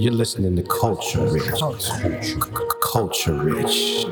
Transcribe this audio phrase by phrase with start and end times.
[0.00, 1.60] You're listening to Culture Rich.
[2.80, 4.06] Culture Rich.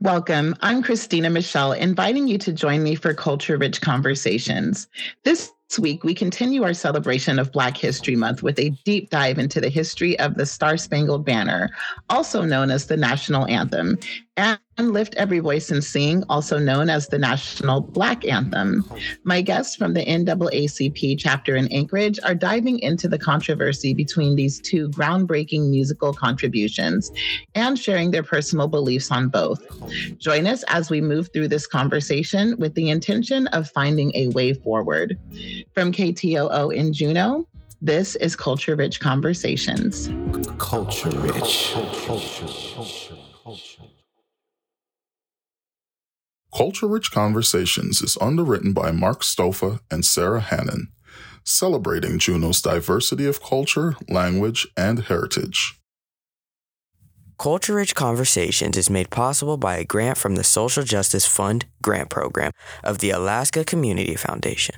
[0.00, 0.56] Welcome.
[0.62, 4.88] I'm Christina Michelle, inviting you to join me for Culture Rich Conversations.
[5.24, 9.60] This week, we continue our celebration of Black History Month with a deep dive into
[9.60, 11.68] the history of the Star Spangled Banner,
[12.08, 13.98] also known as the national anthem,
[14.38, 14.58] and
[14.88, 18.84] Lift Every Voice and Sing, also known as the National Black Anthem.
[19.24, 24.60] My guests from the NAACP chapter in Anchorage are diving into the controversy between these
[24.60, 27.12] two groundbreaking musical contributions
[27.54, 29.62] and sharing their personal beliefs on both.
[30.18, 34.54] Join us as we move through this conversation with the intention of finding a way
[34.54, 35.18] forward.
[35.74, 37.46] From KTOO in Juneau,
[37.82, 40.08] this is Culture Rich Conversations.
[40.58, 41.72] Culture Rich.
[41.72, 43.16] Culture, culture, culture.
[43.42, 43.89] Culture
[46.82, 50.88] Rich Conversations is underwritten by Mark Stofa and Sarah Hannon,
[51.44, 55.78] celebrating Juneau's diversity of culture, language, and heritage.
[57.38, 62.10] Culture Rich Conversations is made possible by a grant from the Social Justice Fund grant
[62.10, 62.52] program
[62.84, 64.74] of the Alaska Community Foundation.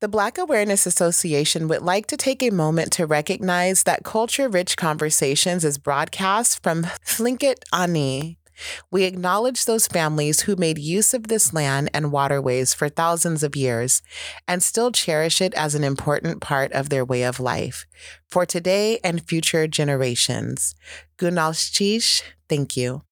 [0.00, 4.76] The Black Awareness Association would like to take a moment to recognize that Culture Rich
[4.76, 8.36] Conversations is broadcast from Tlingit Ani,
[8.90, 13.56] we acknowledge those families who made use of this land and waterways for thousands of
[13.56, 14.02] years
[14.46, 17.86] and still cherish it as an important part of their way of life
[18.28, 20.74] for today and future generations.
[21.18, 23.02] Gunalchéesh, thank you.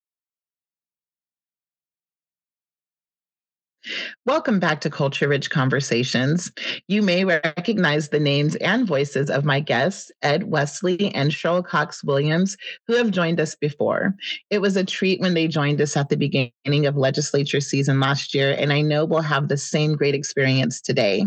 [4.26, 6.52] Welcome back to Culture Rich Conversations.
[6.88, 12.04] You may recognize the names and voices of my guests, Ed Wesley and Cheryl Cox
[12.04, 14.14] Williams, who have joined us before.
[14.50, 18.34] It was a treat when they joined us at the beginning of legislature season last
[18.34, 21.26] year, and I know we'll have the same great experience today.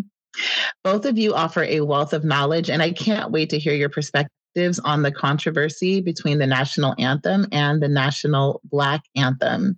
[0.84, 3.90] Both of you offer a wealth of knowledge, and I can't wait to hear your
[3.90, 9.78] perspective perspectives on the controversy between the national anthem and the national Black anthem.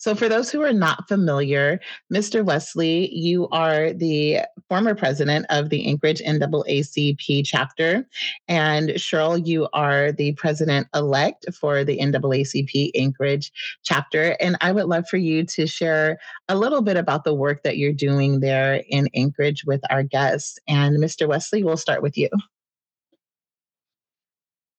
[0.00, 1.80] So, for those who are not familiar,
[2.12, 2.44] Mr.
[2.44, 8.04] Wesley, you are the former president of the Anchorage NAACP chapter.
[8.48, 13.52] And Cheryl, you are the president elect for the NAACP Anchorage
[13.84, 14.36] chapter.
[14.40, 16.18] And I would love for you to share
[16.48, 20.58] a little bit about the work that you're doing there in Anchorage with our guests.
[20.66, 21.28] And Mr.
[21.28, 22.30] Wesley, we'll start with you.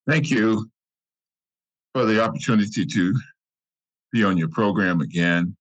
[0.07, 0.69] Thank you
[1.93, 3.19] for the opportunity to
[4.11, 5.55] be on your program again.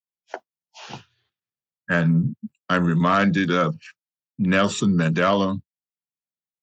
[1.88, 2.34] And
[2.69, 3.76] I'm reminded of
[4.38, 5.60] Nelson Mandela,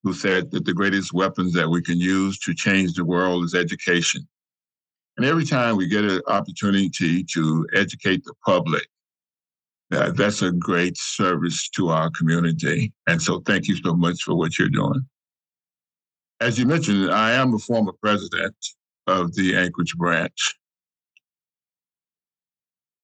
[0.02, 3.54] who said that the greatest weapons that we can use to change the world is
[3.54, 4.26] education.
[5.16, 8.86] And every time we get an opportunity to educate the public,
[9.92, 12.92] uh, that's a great service to our community.
[13.06, 15.06] And so thank you so much for what you're doing.
[16.40, 18.56] As you mentioned, I am a former president
[19.06, 20.54] of the Anchorage branch.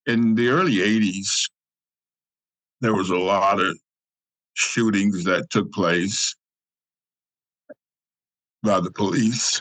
[0.07, 1.51] In the early 80s,
[2.81, 3.77] there was a lot of
[4.55, 6.35] shootings that took place
[8.63, 9.61] by the police.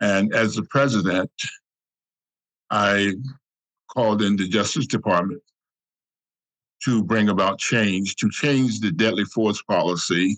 [0.00, 1.30] And as the president,
[2.70, 3.14] I
[3.88, 5.42] called in the Justice Department
[6.84, 10.36] to bring about change, to change the deadly force policy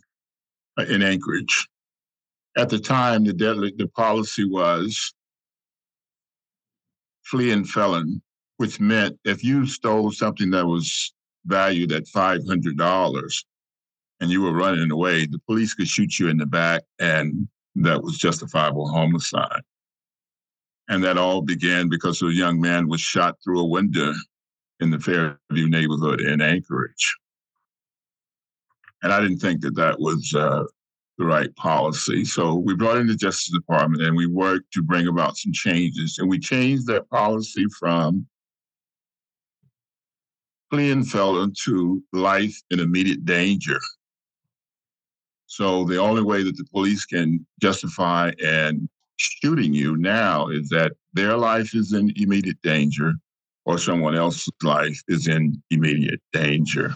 [0.89, 1.70] in Anchorage.
[2.57, 5.15] At the time, the deadly the policy was
[7.25, 8.21] fleeing felon,
[8.57, 11.15] which meant if you stole something that was
[11.47, 13.45] valued at five hundred dollars
[14.21, 18.03] and you were running away, the police could shoot you in the back, and that
[18.03, 19.63] was justifiable homicide.
[20.89, 24.13] And that all began because a young man was shot through a window
[24.81, 27.17] in the Fairview neighborhood in Anchorage.
[29.03, 30.65] And I didn't think that that was uh,
[31.21, 32.25] the right policy.
[32.25, 36.17] So we brought in the Justice Department and we worked to bring about some changes.
[36.19, 38.27] And we changed that policy from
[40.73, 43.79] felon to life in immediate danger.
[45.47, 48.89] So the only way that the police can justify and
[49.19, 53.13] shooting you now is that their life is in immediate danger
[53.67, 56.95] or someone else's life is in immediate danger.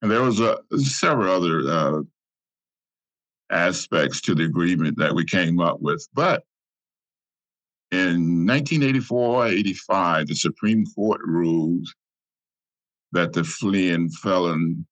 [0.00, 2.02] And there was a, several other uh,
[3.50, 6.06] aspects to the agreement that we came up with.
[6.14, 6.44] But
[7.90, 11.86] in 1984 85, the Supreme Court ruled
[13.12, 14.86] that the fleeing felon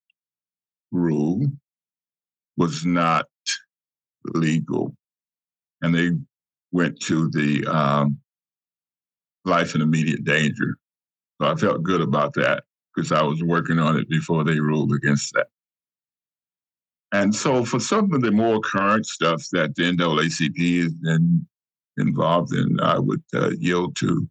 [0.90, 1.46] rule
[2.56, 3.26] was not
[4.24, 4.94] legal.
[5.82, 6.12] And they
[6.72, 8.18] went to the um,
[9.44, 10.76] life in immediate danger.
[11.40, 12.64] So I felt good about that
[12.94, 15.48] because I was working on it before they ruled against that.
[17.12, 21.46] And so for some of the more current stuff that the NAACP has been
[21.96, 24.28] involved in, I would uh, yield to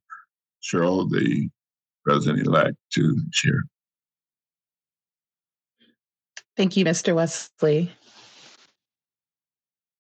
[0.62, 1.50] Cheryl, the
[2.04, 3.64] president-elect, to share.
[6.58, 7.16] Thank you, Mr.
[7.16, 7.92] Wesley.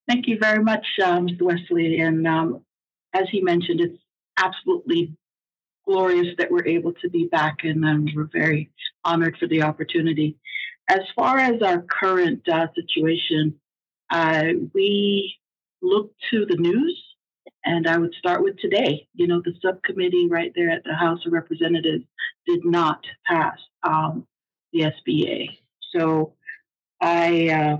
[0.07, 1.42] Thank you very much, uh, Mr.
[1.42, 2.00] Wesley.
[2.00, 2.62] And um,
[3.13, 3.98] as he mentioned, it's
[4.38, 5.16] absolutely
[5.86, 8.69] glorious that we're able to be back, and um, we're very
[9.04, 10.38] honored for the opportunity.
[10.88, 13.56] As far as our current uh, situation,
[14.12, 15.36] uh, we
[15.82, 17.02] look to the news,
[17.64, 19.08] and I would start with today.
[19.14, 22.04] You know, the subcommittee right there at the House of Representatives
[22.46, 24.28] did not pass um,
[24.74, 25.58] the SBA.
[25.96, 26.34] So
[27.02, 27.78] I, uh,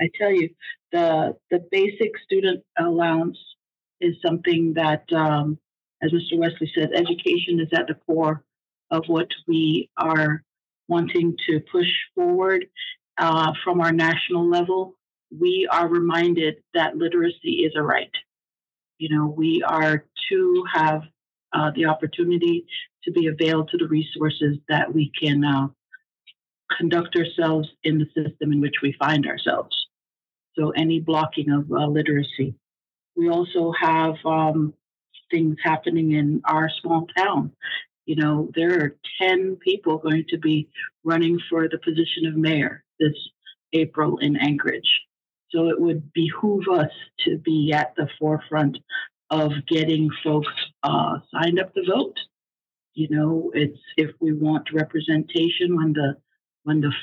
[0.00, 0.50] I tell you,
[0.90, 3.38] the the basic student allowance
[4.00, 5.58] is something that, um,
[6.02, 6.38] as Mr.
[6.38, 8.42] Wesley said, education is at the core
[8.90, 10.42] of what we are
[10.88, 12.66] wanting to push forward
[13.18, 14.94] uh, from our national level.
[15.30, 18.10] We are reminded that literacy is a right.
[18.98, 21.02] You know, we are to have
[21.52, 22.66] uh, the opportunity
[23.04, 25.68] to be availed to the resources that we can uh,
[26.76, 29.76] conduct ourselves in the system in which we find ourselves.
[30.58, 32.56] So, any blocking of uh, literacy
[33.18, 34.72] we also have um,
[35.30, 37.52] things happening in our small town.
[38.08, 40.70] You know, there are 10 people going to be
[41.04, 43.12] running for the position of mayor this
[43.74, 44.90] April in Anchorage.
[45.50, 46.90] So it would behoove us
[47.26, 48.78] to be at the forefront
[49.28, 50.48] of getting folks
[50.82, 52.18] uh, signed up to vote.
[52.94, 56.16] You know, it's if we want representation when the
[56.64, 56.94] when the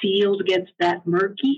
[0.00, 1.56] field gets that murky,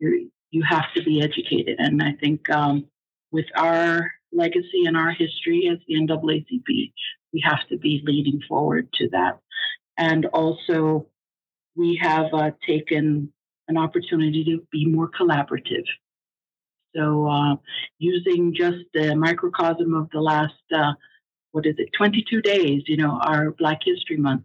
[0.00, 2.88] you you have to be educated, and I think um,
[3.32, 6.92] with our legacy and our history as the NAACP,
[7.34, 9.40] we have to be leading forward to that.
[9.98, 11.08] And also,
[11.76, 13.32] we have uh, taken
[13.68, 15.84] an opportunity to be more collaborative.
[16.94, 17.56] So, uh,
[17.98, 20.92] using just the microcosm of the last, uh,
[21.50, 24.44] what is it, 22 days, you know, our Black History Month,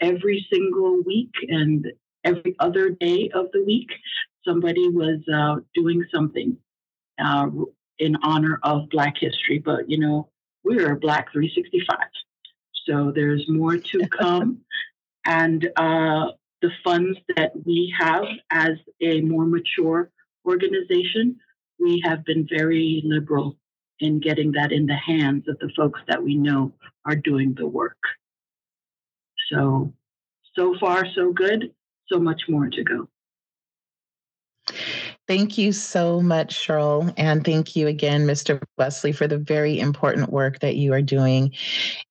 [0.00, 1.86] every single week and
[2.24, 3.90] every other day of the week,
[4.44, 6.56] somebody was uh, doing something,
[7.18, 7.46] uh,
[7.98, 10.28] in honor of Black history, but you know,
[10.64, 11.98] we're Black 365.
[12.86, 14.60] So there's more to come.
[15.24, 16.32] and uh,
[16.62, 20.10] the funds that we have as a more mature
[20.46, 21.36] organization,
[21.78, 23.58] we have been very liberal
[24.00, 26.72] in getting that in the hands of the folks that we know
[27.04, 27.98] are doing the work.
[29.52, 29.92] So,
[30.56, 31.72] so far, so good.
[32.10, 33.08] So much more to go.
[35.26, 37.10] Thank you so much, Cheryl.
[37.16, 38.62] And thank you again, Mr.
[38.76, 41.54] Wesley, for the very important work that you are doing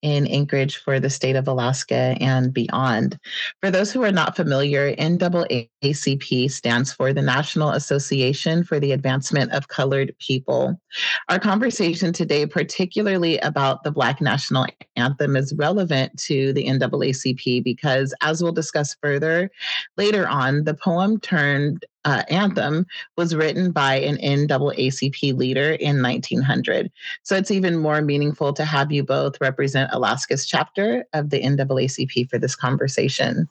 [0.01, 3.19] in Anchorage for the state of Alaska and beyond.
[3.61, 9.51] For those who are not familiar, NAACP stands for the National Association for the Advancement
[9.51, 10.81] of Colored People.
[11.29, 14.65] Our conversation today, particularly about the Black National
[14.95, 19.51] Anthem, is relevant to the NAACP because, as we'll discuss further
[19.97, 22.85] later on, the poem turned uh, anthem
[23.17, 26.91] was written by an NAACP leader in 1900.
[27.23, 32.29] So it's even more meaningful to have you both represent Alaska's chapter of the NAACP
[32.29, 33.47] for this conversation.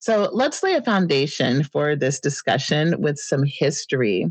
[0.00, 4.30] So let's lay a foundation for this discussion with some history.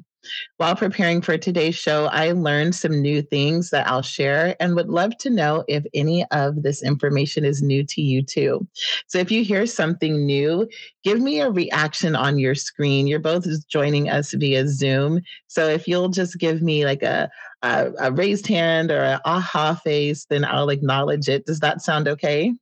[0.57, 4.89] While preparing for today's show, I learned some new things that I'll share and would
[4.89, 8.67] love to know if any of this information is new to you too.
[9.07, 10.67] So if you hear something new,
[11.03, 13.07] give me a reaction on your screen.
[13.07, 15.21] You're both joining us via Zoom.
[15.47, 17.29] So if you'll just give me like a,
[17.61, 21.45] a, a raised hand or an aha face, then I'll acknowledge it.
[21.45, 22.53] Does that sound okay?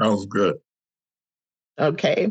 [0.00, 0.56] Sounds good.
[1.78, 2.30] Okay.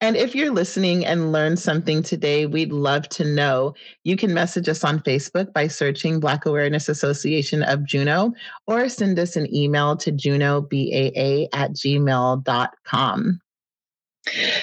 [0.00, 3.74] And if you're listening and learned something today, we'd love to know.
[4.02, 8.32] You can message us on Facebook by searching Black Awareness Association of Juneau
[8.66, 13.40] or send us an email to junobaa at gmail.com.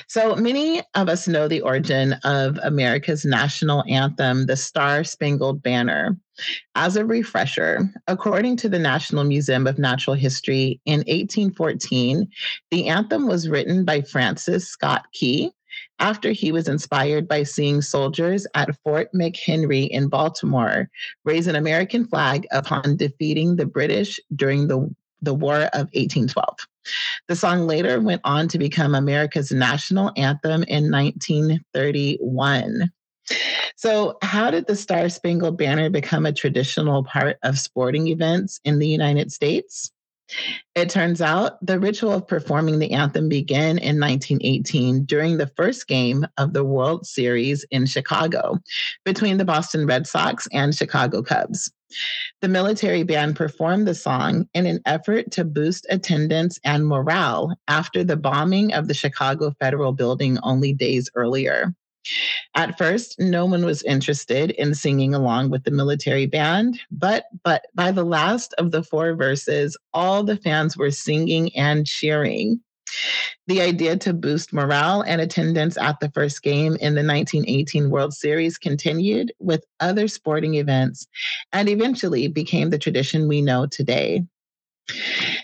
[0.08, 6.18] So many of us know the origin of America's national anthem, the Star Spangled Banner.
[6.76, 12.28] As a refresher, according to the National Museum of Natural History, in 1814,
[12.70, 15.52] the anthem was written by Francis Scott Key
[16.00, 20.90] after he was inspired by seeing soldiers at Fort McHenry in Baltimore
[21.24, 26.58] raise an American flag upon defeating the British during the, the War of 1812.
[27.28, 32.92] The song later went on to become America's national anthem in 1931.
[33.76, 38.80] So, how did the Star Spangled Banner become a traditional part of sporting events in
[38.80, 39.92] the United States?
[40.76, 45.88] It turns out the ritual of performing the anthem began in 1918 during the first
[45.88, 48.60] game of the World Series in Chicago
[49.06, 51.72] between the Boston Red Sox and Chicago Cubs.
[52.42, 58.04] The military band performed the song in an effort to boost attendance and morale after
[58.04, 61.74] the bombing of the Chicago Federal Building only days earlier.
[62.56, 67.66] At first, no one was interested in singing along with the military band, but but
[67.76, 72.62] by the last of the four verses, all the fans were singing and cheering.
[73.48, 78.14] The idea to boost morale and attendance at the first game in the 1918 World
[78.14, 81.08] Series continued with other sporting events
[81.54, 84.26] and eventually became the tradition we know today.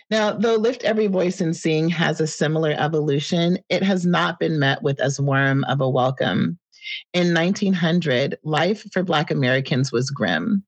[0.10, 4.60] Now, though Lift Every Voice and Sing has a similar evolution, it has not been
[4.60, 6.60] met with as warm of a welcome.
[7.14, 10.64] In 1900, life for Black Americans was grim.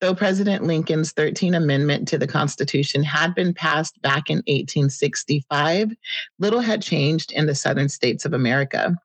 [0.00, 5.92] Though President Lincoln's 13th Amendment to the Constitution had been passed back in 1865,
[6.38, 8.96] little had changed in the southern states of America.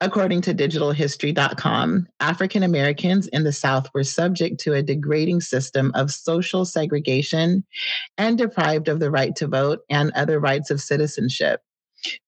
[0.00, 6.10] According to digitalhistory.com, African Americans in the South were subject to a degrading system of
[6.10, 7.64] social segregation
[8.18, 11.60] and deprived of the right to vote and other rights of citizenship.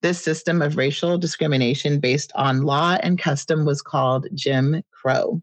[0.02, 5.42] This system of racial discrimination based on law and custom was called Jim Crow.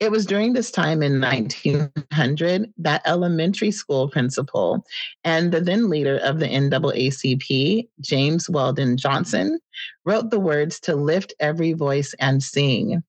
[0.00, 4.84] It was during this time in 1900 that elementary school principal
[5.24, 9.58] and the then leader of the NAACP, James Weldon Johnson,
[10.04, 13.02] wrote the words to lift every voice and sing.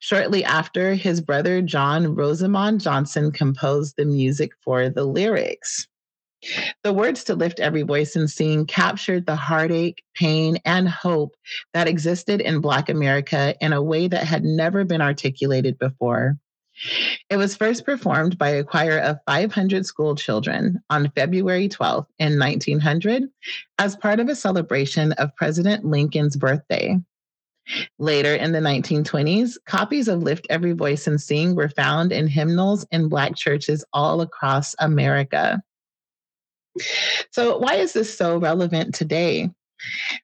[0.00, 5.88] Shortly after, his brother John Rosamond Johnson composed the music for the lyrics.
[6.82, 11.36] The words to lift every voice and sing captured the heartache, pain, and hope
[11.72, 16.38] that existed in Black America in a way that had never been articulated before.
[17.30, 22.38] It was first performed by a choir of 500 school children on February 12th in
[22.38, 23.24] 1900
[23.78, 26.98] as part of a celebration of President Lincoln's birthday.
[27.98, 32.84] Later in the 1920s, copies of Lift Every Voice and Sing were found in hymnals
[32.90, 35.62] in Black churches all across America.
[37.30, 39.50] So, why is this so relevant today?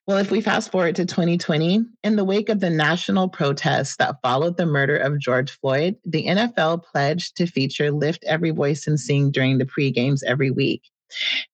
[0.07, 4.15] Well, if we fast forward to 2020, in the wake of the national protests that
[4.23, 8.99] followed the murder of George Floyd, the NFL pledged to feature Lift Every Voice and
[8.99, 10.81] Sing during the pre games every week.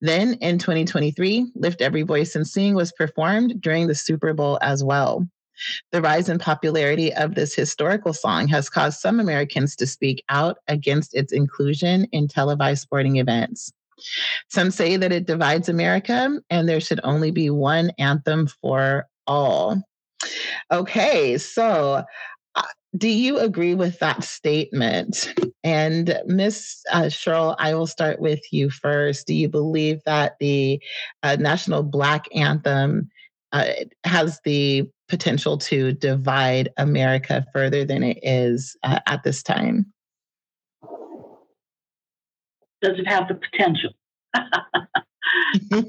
[0.02, 4.84] Then in 2023, Lift Every Voice and Sing was performed during the Super Bowl as
[4.84, 5.28] well.
[5.92, 10.58] The rise in popularity of this historical song has caused some Americans to speak out
[10.68, 13.72] against its inclusion in televised sporting events.
[14.50, 19.82] Some say that it divides America and there should only be one anthem for all.
[20.72, 22.04] Okay, so
[22.56, 22.62] uh,
[22.98, 25.34] do you agree with that statement?
[25.64, 29.28] And Miss uh, Cheryl, I will start with you first.
[29.28, 30.82] Do you believe that the
[31.24, 33.10] uh, National Black Anthem
[33.52, 33.66] uh,
[34.04, 39.92] has the potential to divide America further than it is uh, at this time?
[42.82, 43.92] Does it have the potential?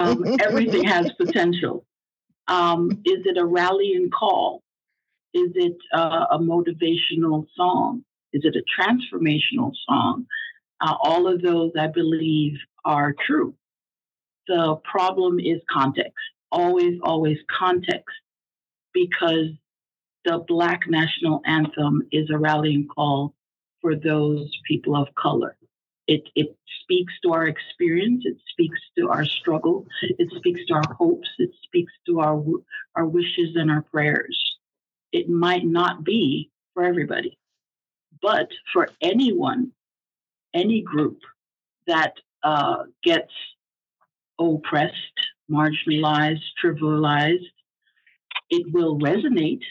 [0.00, 1.84] um, everything has potential.
[2.46, 4.62] Um, is it a rallying call?
[5.34, 8.04] Is it uh, a motivational song?
[8.32, 10.26] Is it a transformational song?
[10.80, 12.54] Uh, all of those, I believe,
[12.84, 13.54] are true.
[14.46, 16.14] The problem is context.
[16.50, 18.16] Always, always context,
[18.94, 19.48] because
[20.24, 23.34] the Black National Anthem is a rallying call
[23.82, 25.56] for those people of color.
[26.08, 28.24] It, it speaks to our experience.
[28.24, 29.86] It speaks to our struggle.
[30.02, 31.28] It speaks to our hopes.
[31.38, 32.42] It speaks to our,
[32.96, 34.56] our wishes and our prayers.
[35.12, 37.38] It might not be for everybody,
[38.22, 39.72] but for anyone,
[40.54, 41.18] any group
[41.86, 43.32] that uh, gets
[44.40, 44.94] oppressed,
[45.50, 47.52] marginalized, trivialized,
[48.48, 49.62] it will resonate.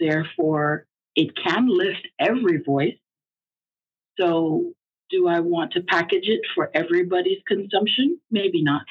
[0.00, 2.98] Therefore, it can lift every voice.
[4.18, 4.72] So
[5.10, 8.20] do I want to package it for everybody's consumption?
[8.30, 8.84] Maybe not.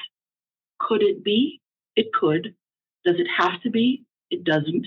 [0.80, 1.60] Could it be?
[1.96, 2.54] It could.
[3.04, 4.04] Does it have to be?
[4.30, 4.86] It doesn't.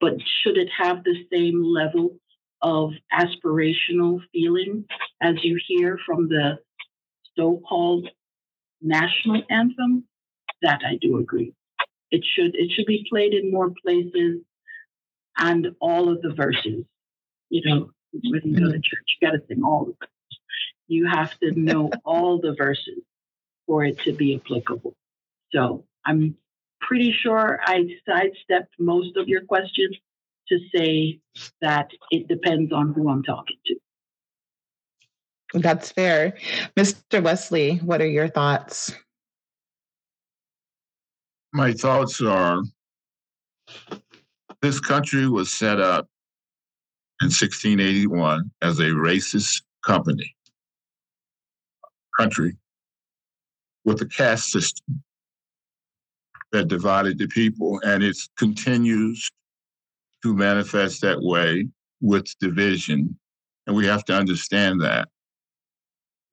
[0.00, 2.16] But should it have the same level
[2.62, 4.84] of aspirational feeling
[5.22, 6.58] as you hear from the
[7.36, 8.08] so called
[8.80, 10.04] national anthem?
[10.62, 11.54] That I do agree.
[12.10, 14.40] It should it should be played in more places
[15.36, 16.84] and all of the verses.
[17.48, 18.72] You know, when you go to mm-hmm.
[18.72, 20.08] church, you gotta sing all of it
[20.86, 23.02] you have to know all the verses
[23.66, 24.94] for it to be applicable.
[25.52, 26.36] So I'm
[26.80, 29.96] pretty sure I sidestepped most of your questions
[30.48, 31.20] to say
[31.60, 33.76] that it depends on who I'm talking to.
[35.54, 36.34] That's fair.
[36.76, 37.22] Mr.
[37.22, 38.94] Wesley, what are your thoughts?
[41.52, 42.62] My thoughts are
[44.60, 46.06] this country was set up
[47.20, 50.34] in 1681 as a racist company,
[52.18, 52.56] country
[53.84, 55.02] with a caste system
[56.52, 59.30] that divided the people, and it continues
[60.22, 61.68] to manifest that way
[62.00, 63.18] with division.
[63.66, 65.08] And we have to understand that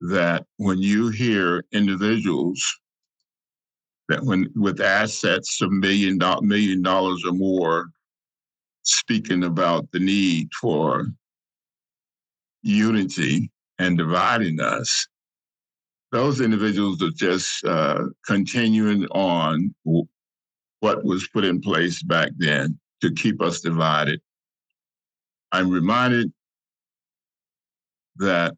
[0.02, 2.62] that when you hear individuals
[4.08, 7.86] that when with assets of million million dollars or more
[8.82, 11.06] speaking about the need for
[12.62, 15.08] unity and dividing us
[16.12, 19.74] those individuals are just uh, continuing on
[20.80, 24.20] what was put in place back then to keep us divided.
[25.52, 26.32] I'm reminded
[28.16, 28.54] that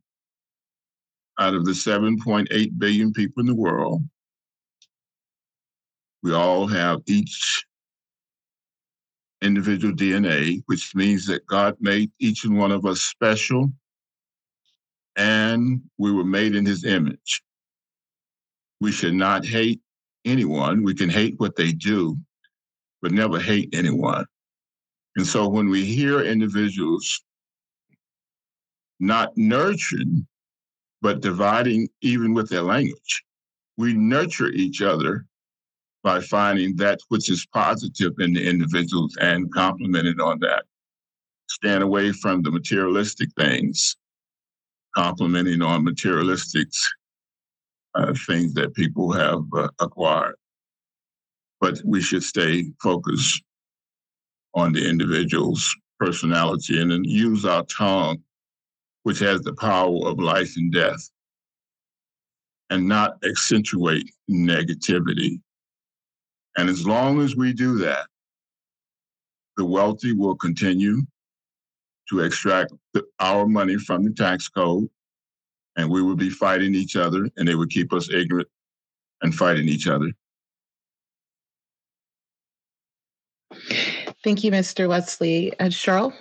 [1.39, 4.03] out of the 7.8 billion people in the world,
[6.23, 7.65] we all have each
[9.41, 13.73] individual DNA, which means that God made each and one of us special
[15.19, 17.43] and we were made in his image.
[18.81, 19.83] We should not hate
[20.25, 20.83] anyone.
[20.83, 22.17] We can hate what they do,
[23.03, 24.25] but never hate anyone.
[25.17, 27.23] And so when we hear individuals
[29.01, 30.27] not nurturing
[31.01, 33.25] but dividing even with their language.
[33.77, 35.27] We nurture each other
[36.03, 40.65] by finding that which is positive in the individuals and complimenting on that.
[41.49, 43.97] Stand away from the materialistic things,
[44.99, 46.69] complimenting on materialistic
[47.95, 50.35] uh, things that people have uh, acquired.
[51.61, 53.43] But we should stay focused
[54.55, 58.19] on the individual's personality and then use our tongue
[59.05, 61.09] which has the power of life and death,
[62.69, 65.41] and not accentuate negativity.
[66.59, 68.07] And as long as we do that,
[69.57, 71.01] the wealthy will continue
[72.11, 74.91] to extract the, our money from the tax code,
[75.79, 78.49] and we would be fighting each other, and they would keep us ignorant
[79.23, 80.13] and fighting each other.
[84.23, 84.89] Thank you, Mr.
[84.89, 85.59] Wesley.
[85.59, 86.13] Uh, Cheryl?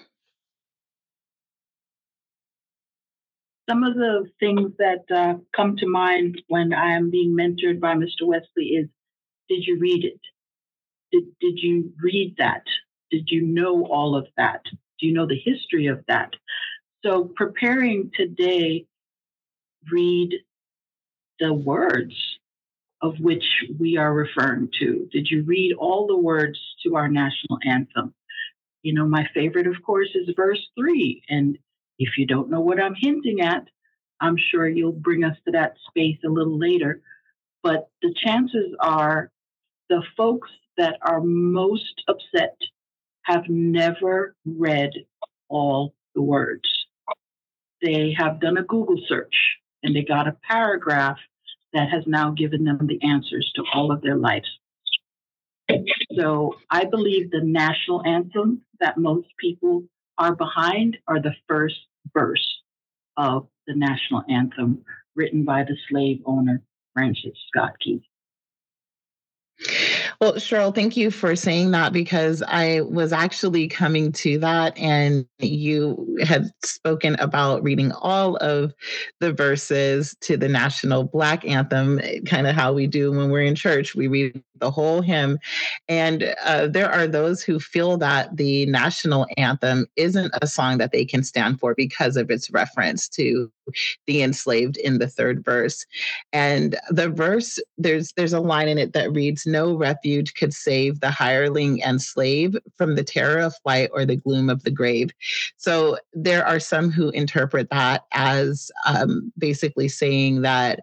[3.70, 7.96] some of the things that uh, come to mind when I am being mentored by
[7.96, 8.24] Mr.
[8.24, 8.88] Wesley is
[9.50, 10.22] Did you read it?
[11.12, 12.64] Did, did you read that?
[13.12, 14.62] Did you know all of that?
[15.00, 16.32] Do you know the history of that?
[17.04, 18.86] So, preparing today,
[19.92, 20.34] read
[21.40, 22.16] the words
[23.02, 23.46] of which
[23.80, 25.08] we are referring to.
[25.12, 28.14] Did you read all the words to our national anthem?
[28.82, 31.22] You know, my favorite, of course, is verse three.
[31.30, 31.58] And
[32.00, 33.68] if you don't know what I'm hinting at,
[34.20, 37.02] I'm sure you'll bring us to that space a little later.
[37.62, 39.32] But the chances are
[39.90, 42.58] the folks that are most upset
[43.24, 44.92] have never read
[45.50, 46.70] all the words.
[47.82, 51.18] They have done a Google search and they got a paragraph
[51.74, 54.48] that has now given them the answers to all of their lives.
[56.16, 59.84] So I believe the national anthem that most people
[60.18, 61.76] are behind are the first
[62.14, 62.62] verse
[63.18, 64.84] of the national anthem
[65.16, 66.62] written by the slave owner
[66.94, 68.02] Francis Scott Key.
[70.20, 75.26] Well, Cheryl, thank you for saying that because I was actually coming to that, and
[75.40, 78.74] you had spoken about reading all of
[79.20, 83.56] the verses to the national Black anthem, kind of how we do when we're in
[83.56, 83.96] church.
[83.96, 85.38] We read the whole hymn.
[85.88, 90.92] And uh, there are those who feel that the national anthem isn't a song that
[90.92, 93.52] they can stand for because of its reference to
[94.06, 95.86] the enslaved in the third verse.
[96.34, 100.54] And the verse, there's there's a line in it that reads, No refuge refuge could
[100.54, 104.72] save the hireling and slave from the terror of flight or the gloom of the
[104.72, 105.12] grave.
[105.58, 110.82] So there are some who interpret that as um, basically saying that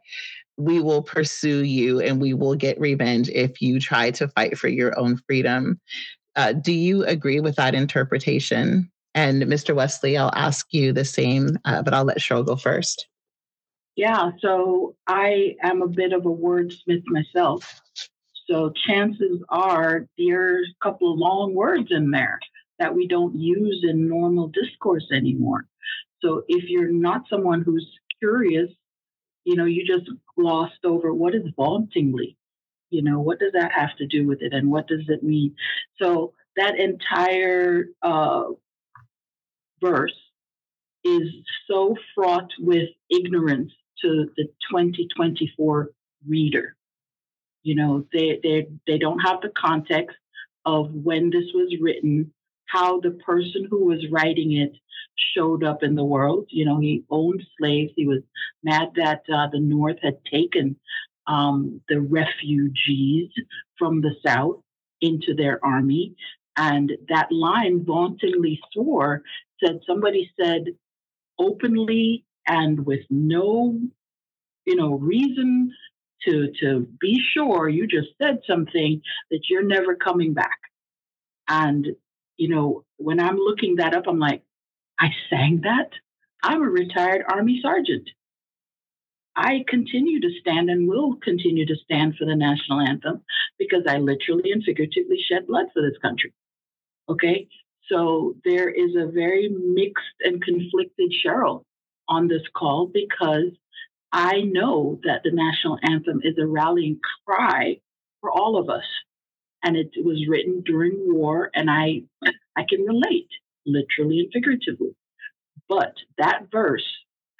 [0.56, 4.68] we will pursue you and we will get revenge if you try to fight for
[4.68, 5.80] your own freedom.
[6.36, 8.90] Uh, do you agree with that interpretation?
[9.14, 9.74] And Mr.
[9.74, 13.06] Wesley, I'll ask you the same, uh, but I'll let Cheryl go first.
[13.96, 17.80] Yeah, so I am a bit of a wordsmith myself.
[18.50, 22.38] So chances are there's a couple of long words in there
[22.78, 25.66] that we don't use in normal discourse anymore.
[26.20, 27.86] So if you're not someone who's
[28.18, 28.70] curious,
[29.44, 32.36] you know, you just glossed over what is vauntingly,
[32.90, 35.54] you know, what does that have to do with it and what does it mean?
[36.00, 38.44] So that entire uh,
[39.82, 40.14] verse
[41.04, 41.28] is
[41.70, 45.90] so fraught with ignorance to the 2024
[46.26, 46.76] reader.
[47.64, 50.16] You know, they, they, they don't have the context
[50.64, 52.32] of when this was written,
[52.66, 54.72] how the person who was writing it
[55.34, 56.46] showed up in the world.
[56.50, 57.92] You know, he owned slaves.
[57.96, 58.20] He was
[58.62, 60.76] mad that uh, the North had taken
[61.26, 63.30] um, the refugees
[63.78, 64.60] from the South
[65.00, 66.14] into their army.
[66.56, 69.22] And that line vauntingly swore,
[69.62, 70.66] said somebody said
[71.38, 73.80] openly and with no,
[74.66, 75.72] you know, reason
[76.22, 80.58] to to be sure you just said something that you're never coming back.
[81.48, 81.86] And
[82.36, 84.42] you know, when I'm looking that up, I'm like,
[84.98, 85.90] I sang that.
[86.42, 88.08] I'm a retired Army sergeant.
[89.36, 93.22] I continue to stand and will continue to stand for the national anthem
[93.58, 96.32] because I literally and figuratively shed blood for this country.
[97.08, 97.48] Okay.
[97.90, 101.64] So there is a very mixed and conflicted Cheryl
[102.08, 103.50] on this call because
[104.14, 107.80] I know that the national anthem is a rallying cry
[108.20, 108.84] for all of us.
[109.64, 112.02] And it was written during war, and I
[112.54, 113.28] I can relate
[113.66, 114.94] literally and figuratively.
[115.68, 116.86] But that verse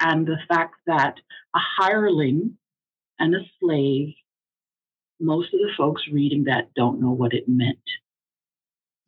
[0.01, 1.17] and the fact that
[1.55, 2.57] a hireling
[3.19, 4.15] and a slave,
[5.21, 7.79] most of the folks reading that don't know what it meant.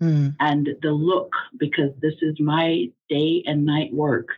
[0.03, 0.37] Mm.
[0.39, 4.29] And the look, because this is my day and night work,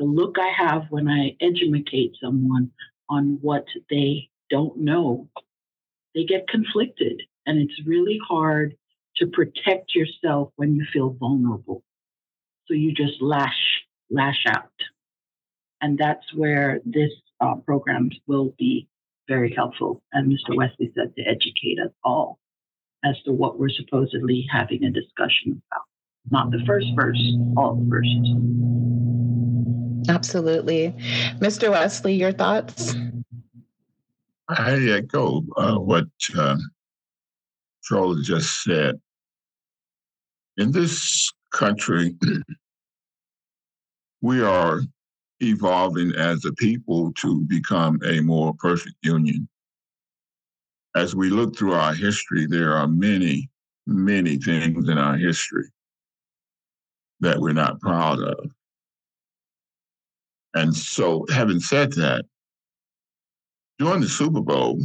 [0.00, 2.70] the look I have when I educate someone
[3.10, 5.28] on what they don't know,
[6.14, 7.20] they get conflicted.
[7.44, 8.74] And it's really hard
[9.16, 11.84] to protect yourself when you feel vulnerable.
[12.66, 14.72] So you just lash, lash out.
[15.82, 18.88] And that's where this uh, program will be
[19.28, 20.56] very helpful, as Mr.
[20.56, 22.38] Wesley said, to educate us all
[23.04, 25.84] as to what we're supposedly having a discussion about.
[26.30, 27.22] Not the first verse,
[27.56, 28.89] all the verses.
[30.10, 30.94] Absolutely.
[31.38, 31.70] Mr.
[31.70, 32.94] Wesley, your thoughts?
[34.48, 36.56] I echo uh, what uh,
[37.82, 39.00] Charlotte just said.
[40.56, 42.16] In this country,
[44.20, 44.80] we are
[45.38, 49.48] evolving as a people to become a more perfect union.
[50.96, 53.48] As we look through our history, there are many,
[53.86, 55.70] many things in our history
[57.20, 58.50] that we're not proud of.
[60.54, 62.24] And so, having said that,
[63.78, 64.80] during the Super Bowl,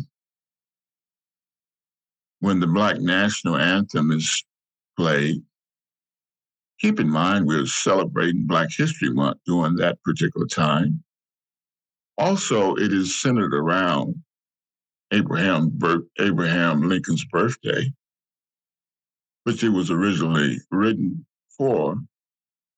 [2.39, 4.43] when the Black National Anthem is
[4.95, 5.41] played,
[6.79, 11.03] keep in mind we're celebrating Black History Month during that particular time.
[12.17, 14.15] Also, it is centered around
[15.11, 15.77] Abraham,
[16.19, 17.91] Abraham Lincoln's birthday,
[19.43, 21.25] which it was originally written
[21.57, 21.97] for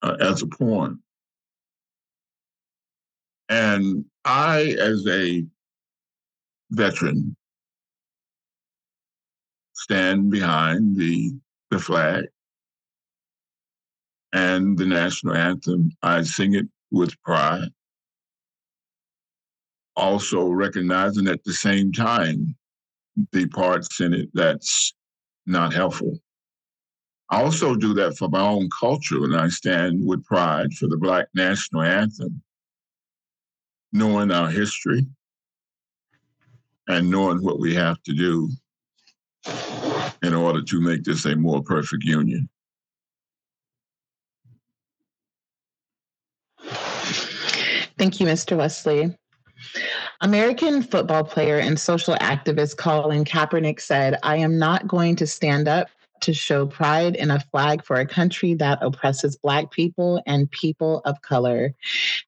[0.02, 1.04] uh, as a poem.
[3.50, 5.46] And I, as a
[6.72, 7.36] veteran,
[9.74, 11.34] stand behind the,
[11.72, 12.26] the flag
[14.34, 15.92] and the national anthem.
[16.02, 17.70] I sing it with pride.
[19.96, 22.56] Also recognizing at the same time
[23.32, 24.94] the parts in it that's
[25.46, 26.20] not helpful.
[27.30, 30.98] I also do that for my own culture and I stand with pride for the
[30.98, 32.42] Black national anthem,
[33.92, 35.06] knowing our history
[36.88, 38.50] and knowing what we have to do
[40.24, 42.50] in order to make this a more perfect union.
[47.98, 48.56] Thank you, Mr.
[48.58, 49.18] Wesley.
[50.22, 55.68] American football player and social activist Colin Kaepernick said, I am not going to stand
[55.68, 55.90] up
[56.22, 61.02] to show pride in a flag for a country that oppresses Black people and people
[61.06, 61.74] of color.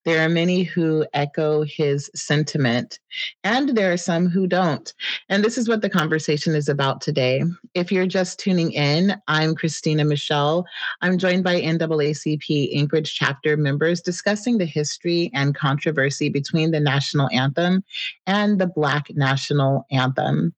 [0.05, 2.99] There are many who echo his sentiment,
[3.43, 4.93] and there are some who don't.
[5.29, 7.43] And this is what the conversation is about today.
[7.73, 10.65] If you're just tuning in, I'm Christina Michelle.
[11.01, 17.29] I'm joined by NAACP Anchorage chapter members discussing the history and controversy between the national
[17.31, 17.83] anthem
[18.27, 20.53] and the Black national anthem.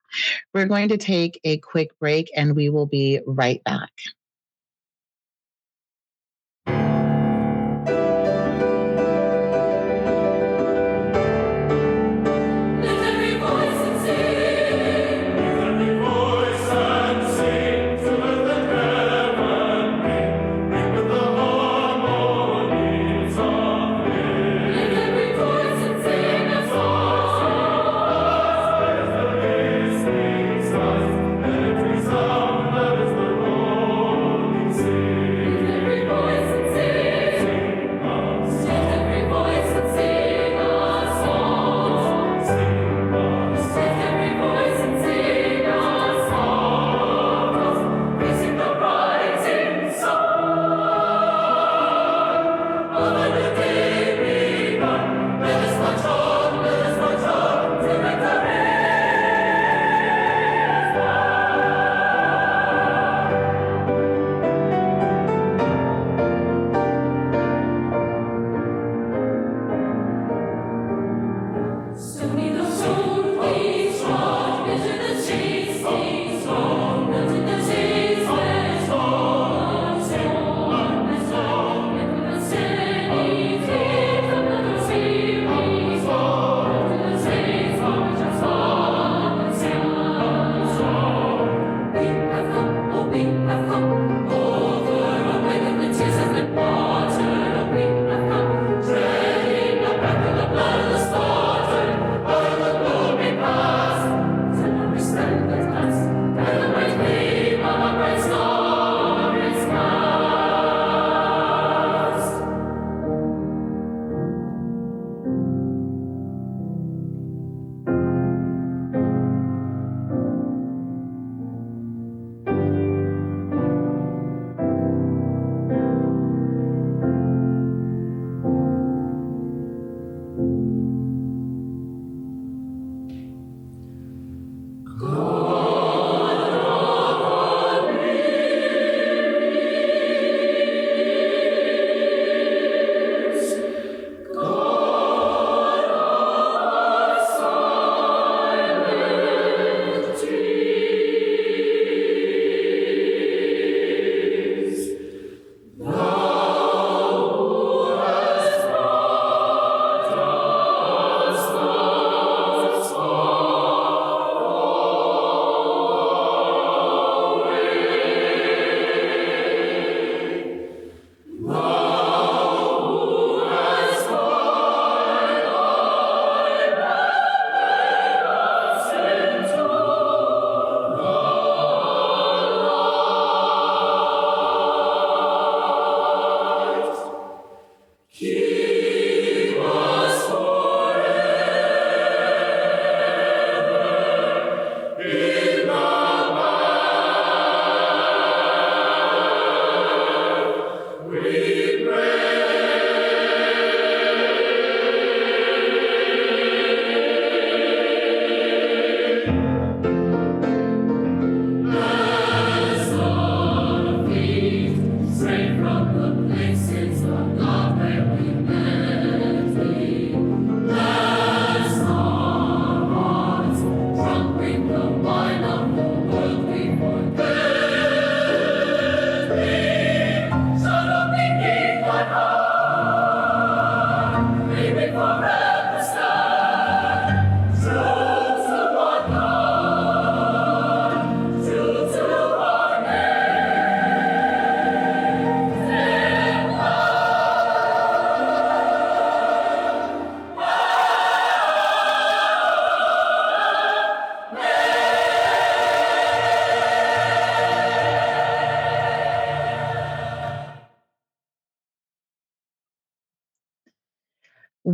[0.54, 3.92] We're going to take a quick break and we will be right back.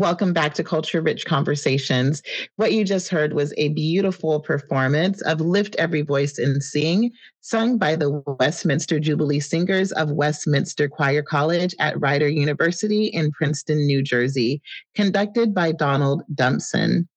[0.08, 2.24] Welcome back to Culture Rich Conversations.
[2.56, 7.78] What you just heard was a beautiful performance of Lift Every Voice and Sing, sung
[7.78, 14.02] by the Westminster Jubilee Singers of Westminster Choir College at Rider University in Princeton, New
[14.02, 14.62] Jersey,
[14.96, 17.10] conducted by Donald Dumpson.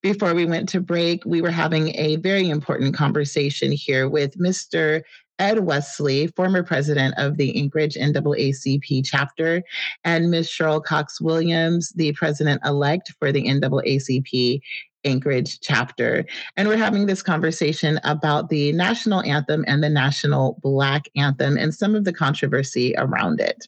[0.00, 5.02] Before we went to break, we were having a very important conversation here with Mr.
[5.40, 9.62] Ed Wesley, former president of the Anchorage NAACP chapter,
[10.04, 10.48] and Ms.
[10.48, 14.60] Cheryl Cox Williams, the president elect for the NAACP
[15.04, 16.26] Anchorage chapter.
[16.58, 21.74] And we're having this conversation about the national anthem and the national Black anthem and
[21.74, 23.66] some of the controversy around it.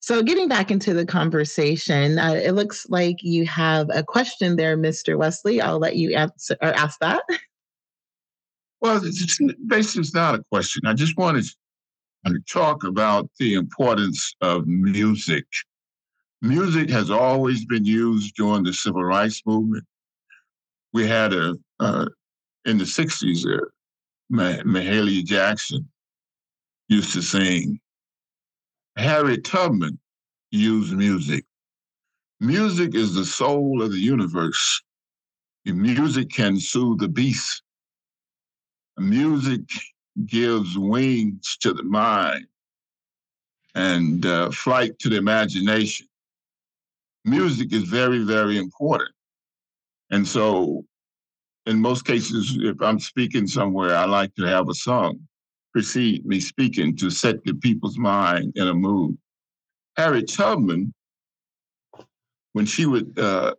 [0.00, 4.76] So, getting back into the conversation, uh, it looks like you have a question there,
[4.78, 5.18] Mr.
[5.18, 5.60] Wesley.
[5.60, 7.22] I'll let you answer or ask that.
[8.82, 10.82] Well, it's, basically, it's not a question.
[10.86, 11.44] I just wanted
[12.26, 15.46] to talk about the importance of music.
[16.42, 19.84] Music has always been used during the civil rights movement.
[20.92, 22.06] We had a uh,
[22.64, 23.64] in the '60s, uh,
[24.32, 25.88] Mahalia Jackson
[26.88, 27.78] used to sing.
[28.96, 29.96] Harry Tubman
[30.50, 31.44] used music.
[32.40, 34.82] Music is the soul of the universe.
[35.64, 37.62] Music can soothe the beast
[38.98, 39.60] music
[40.26, 42.46] gives wings to the mind
[43.74, 46.06] and uh, flight to the imagination.
[47.24, 49.14] Music is very, very important.
[50.10, 50.84] And so,
[51.66, 55.20] in most cases, if I'm speaking somewhere, I like to have a song
[55.72, 59.16] precede me speaking to set the people's mind in a mood.
[59.96, 60.92] Harriet Tubman,
[62.52, 63.54] when she would uh,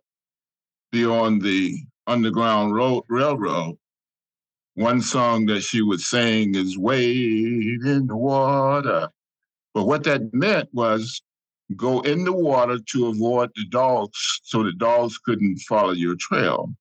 [0.92, 3.76] be on the Underground Road, Railroad,
[4.74, 9.08] one song that she would sing is Wade in the Water.
[9.72, 11.22] But what that meant was
[11.76, 16.72] go in the water to avoid the dogs so the dogs couldn't follow your trail.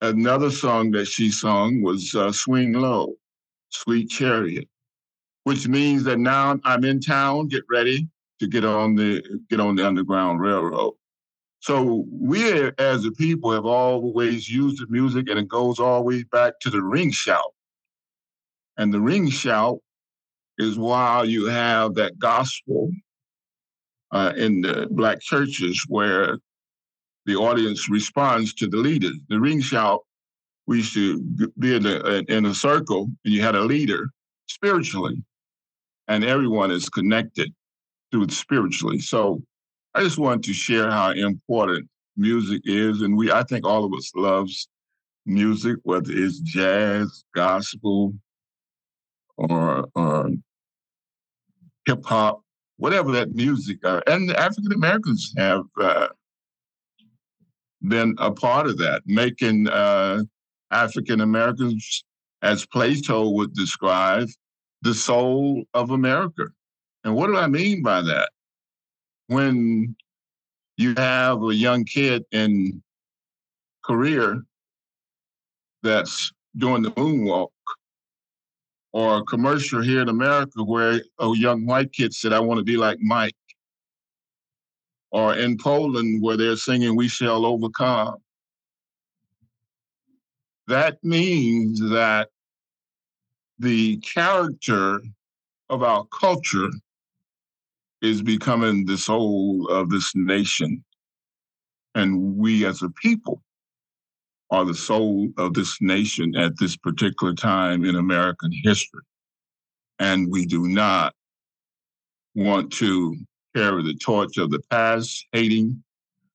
[0.00, 3.14] Another song that she sung was uh, Swing Low,
[3.68, 4.68] Sweet Chariot,
[5.44, 8.08] which means that now I'm in town, get ready
[8.40, 10.94] to get on the get on the Underground Railroad.
[11.62, 16.04] So we as a people have always used the music and it goes all the
[16.04, 17.54] way back to the ring shout.
[18.76, 19.78] And the ring shout
[20.58, 22.90] is while you have that gospel
[24.10, 26.38] uh, in the black churches where
[27.26, 29.16] the audience responds to the leaders.
[29.28, 30.00] The ring shout,
[30.66, 34.10] we used to be in a, in a circle and you had a leader
[34.48, 35.22] spiritually,
[36.08, 37.54] and everyone is connected
[38.10, 38.98] through it spiritually.
[38.98, 39.44] So
[39.94, 43.92] I just wanted to share how important music is, and we I think all of
[43.94, 44.68] us loves
[45.26, 48.14] music, whether it's jazz, gospel,
[49.36, 50.30] or, or
[51.86, 52.42] hip hop,
[52.76, 56.08] whatever that music, uh, and African Americans have uh,
[57.82, 60.22] been a part of that, making uh,
[60.70, 62.04] African Americans,
[62.42, 64.28] as Plato would describe,
[64.82, 66.46] the soul of America.
[67.04, 68.30] And what do I mean by that?
[69.32, 69.96] When
[70.76, 72.82] you have a young kid in
[73.82, 74.42] Korea
[75.82, 77.48] that's doing the moonwalk,
[78.92, 82.64] or a commercial here in America where a young white kid said, I want to
[82.64, 83.34] be like Mike.
[85.12, 88.16] Or in Poland where they're singing, We Shall Overcome.
[90.66, 92.28] That means that
[93.58, 95.00] the character
[95.70, 96.68] of our culture
[98.02, 100.84] is becoming the soul of this nation.
[101.94, 103.42] And we as a people
[104.50, 109.02] are the soul of this nation at this particular time in American history.
[109.98, 111.14] And we do not
[112.34, 113.16] want to
[113.54, 115.82] carry the torch of the past, hating.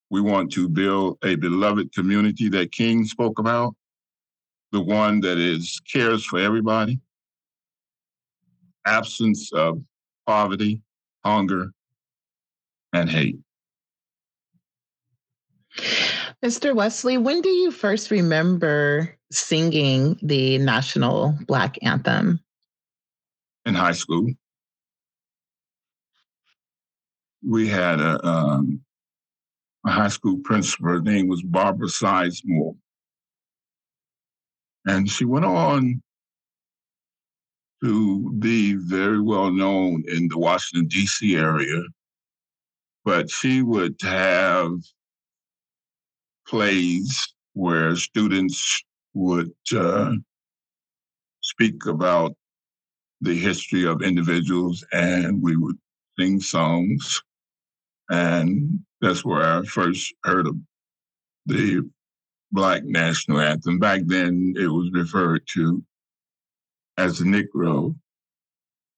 [0.10, 3.76] We want to build a beloved community that King spoke about,
[4.72, 7.00] the one that is cares for everybody,
[8.86, 9.82] absence of
[10.26, 10.82] poverty,
[11.28, 11.72] hunger,
[12.94, 13.38] and hate.
[16.44, 16.74] Mr.
[16.74, 22.40] Wesley, when do you first remember singing the national Black anthem?
[23.66, 24.32] In high school.
[27.46, 28.82] We had a, um,
[29.86, 30.88] a high school principal.
[30.88, 32.76] Her name was Barbara Sizemore.
[34.86, 36.02] And she went on
[37.84, 41.36] to be very well known in the Washington, D.C.
[41.36, 41.84] area.
[43.06, 44.72] But she would have
[46.48, 50.14] plays where students would uh,
[51.42, 52.36] speak about
[53.22, 55.78] the history of individuals and we would
[56.20, 57.22] sing songs.
[58.10, 60.58] And that's where I first heard of
[61.46, 61.90] the
[62.52, 63.80] Black National Anthem.
[63.80, 65.84] Back then, it was referred to
[66.98, 67.96] as the Negro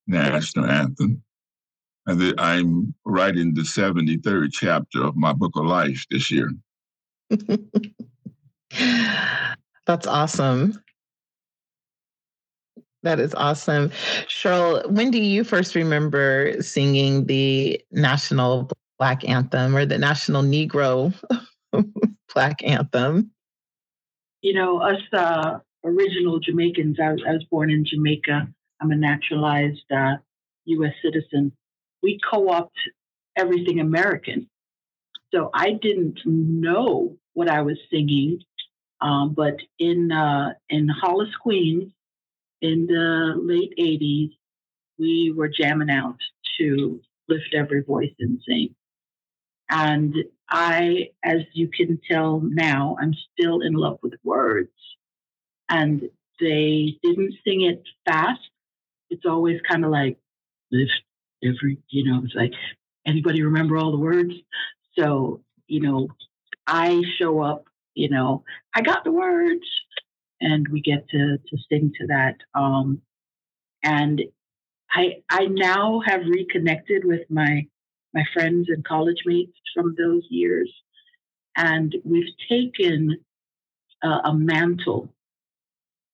[0.08, 1.22] National Anthem.
[2.06, 6.52] And I'm writing the 73rd chapter of my book of life this year.
[9.86, 10.82] That's awesome.
[13.04, 13.90] That is awesome.
[14.28, 21.14] Cheryl, when do you first remember singing the national Black anthem or the national Negro
[22.34, 23.32] Black anthem?
[24.41, 28.47] You know, us uh, original Jamaicans, I was, I was, born in Jamaica.
[28.82, 30.17] I'm a naturalized uh,
[30.65, 30.93] U.S.
[31.03, 31.51] citizen.
[32.01, 32.77] We co opt
[33.38, 34.49] everything American.
[35.34, 38.39] So I didn't know what I was singing.
[39.01, 41.91] Um, but in uh, in Hollis, Queens,
[42.61, 44.32] in the late '80s,
[44.97, 46.17] we were jamming out
[46.59, 46.99] to
[47.30, 48.75] lift every voice and sing.
[49.69, 50.15] And
[50.49, 54.71] I, as you can tell now, I'm still in love with words.
[55.70, 56.09] And
[56.39, 58.39] they didn't sing it fast.
[59.09, 60.17] It's always kind of like
[60.72, 60.91] lift
[61.43, 62.53] every, you know, it's like
[63.05, 64.34] anybody remember all the words?
[64.97, 66.07] So, you know,
[66.67, 67.65] I show up,
[67.95, 68.43] you know,
[68.76, 69.65] I got the words,
[70.41, 72.38] and we get to to sing to that.
[72.53, 73.01] Um,
[73.84, 74.22] and
[74.91, 77.67] I I now have reconnected with my
[78.13, 80.72] my friends and college mates from those years,
[81.55, 83.17] and we've taken
[84.03, 85.09] uh, a mantle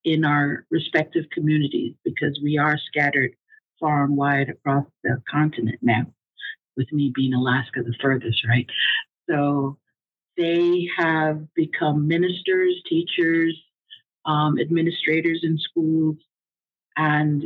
[0.06, 3.32] in our respective communities because we are scattered
[3.80, 6.06] far and wide across the continent now
[6.78, 8.68] with me being Alaska the furthest, right?
[9.30, 9.78] So
[10.38, 13.60] they have become ministers, teachers,
[14.26, 16.18] um, administrators in schools,
[16.97, 17.43] and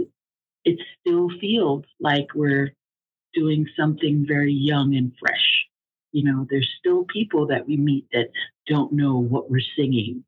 [0.65, 2.73] it still feels like we're
[3.33, 5.65] doing something very young and fresh.
[6.11, 8.29] You know, there's still people that we meet that
[8.67, 10.23] don't know what we're singing.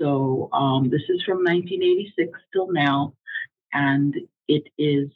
[0.00, 3.14] So um, this is from 1986 till now,
[3.72, 4.14] and
[4.48, 5.10] it is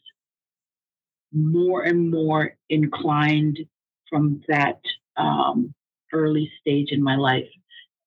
[1.32, 3.58] more and more inclined
[4.10, 4.80] from that
[5.16, 5.74] um,
[6.12, 7.48] early stage in my life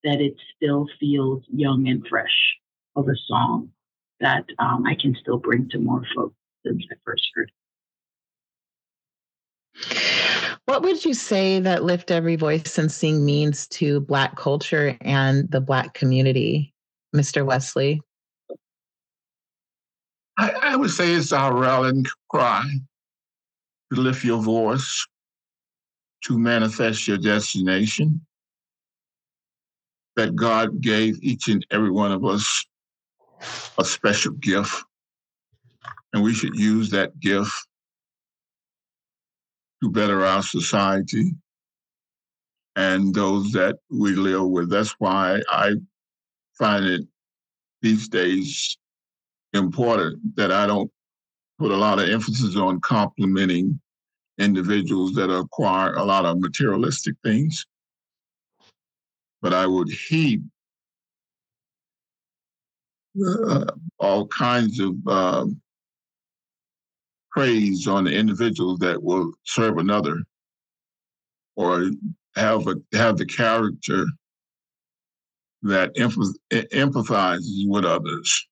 [0.03, 2.55] that it still feels young and fresh
[2.95, 3.69] of a song
[4.19, 7.51] that um, I can still bring to more folks since I first heard.
[10.67, 15.49] What would you say that Lift Every Voice and Sing means to Black culture and
[15.49, 16.73] the Black community,
[17.15, 17.45] Mr.
[17.45, 18.01] Wesley?
[20.37, 22.69] I, I would say it's our rallying cry
[23.93, 25.07] to lift your voice,
[26.25, 28.19] to manifest your destination,
[30.17, 32.65] that God gave each and every one of us
[33.77, 34.83] a special gift,
[36.11, 37.53] and we should use that gift
[39.81, 41.33] to better our society
[42.75, 44.69] and those that we live with.
[44.69, 45.75] That's why I
[46.57, 47.07] find it
[47.81, 48.77] these days
[49.53, 50.91] important that I don't
[51.59, 53.79] put a lot of emphasis on complimenting
[54.37, 57.65] individuals that acquire a lot of materialistic things.
[59.41, 60.41] But I would heap
[63.25, 63.65] uh,
[63.99, 65.45] all kinds of uh,
[67.37, 70.23] praise on the individuals that will serve another
[71.55, 71.91] or
[72.35, 74.07] have a, have the character
[75.61, 78.47] that empathizes with others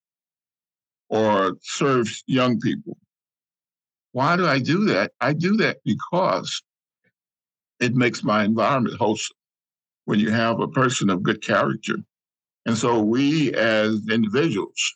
[1.10, 2.96] or serves young people.
[4.12, 5.14] Why do I do that?
[5.20, 6.62] I do that because
[7.80, 9.36] it makes my environment wholesome
[10.06, 11.96] when you have a person of good character.
[12.68, 14.96] And so we as individuals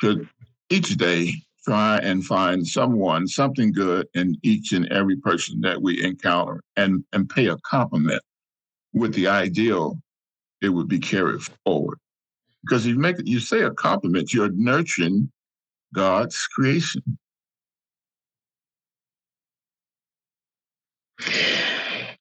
[0.00, 0.28] should
[0.68, 1.34] each day
[1.68, 7.04] try and find someone, something good in each and every person that we encounter and,
[7.12, 8.22] and pay a compliment
[8.94, 10.00] with the ideal
[10.62, 11.98] it would be carried forward.
[12.62, 15.30] Because you make you say a compliment, you're nurturing
[15.94, 17.02] God's creation.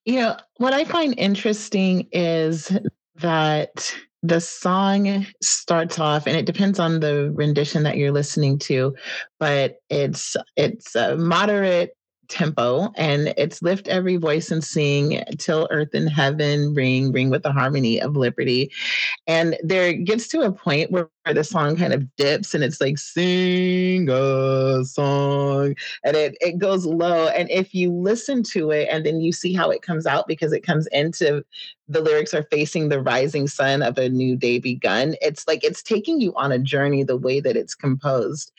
[0.04, 2.78] You know, what I find interesting is
[3.16, 8.96] that the song starts off and it depends on the rendition that you're listening to
[9.40, 11.96] but it's it's a moderate
[12.28, 17.44] tempo and it's lift every voice and sing till earth and heaven ring ring with
[17.44, 18.72] the harmony of liberty.
[19.26, 22.98] And there gets to a point where the song kind of dips and it's like
[22.98, 29.06] sing a song and it, it goes low and if you listen to it and
[29.06, 31.44] then you see how it comes out because it comes into
[31.90, 35.82] the lyrics are facing the rising sun of a new day begun it's like it's
[35.82, 38.52] taking you on a journey the way that it's composed.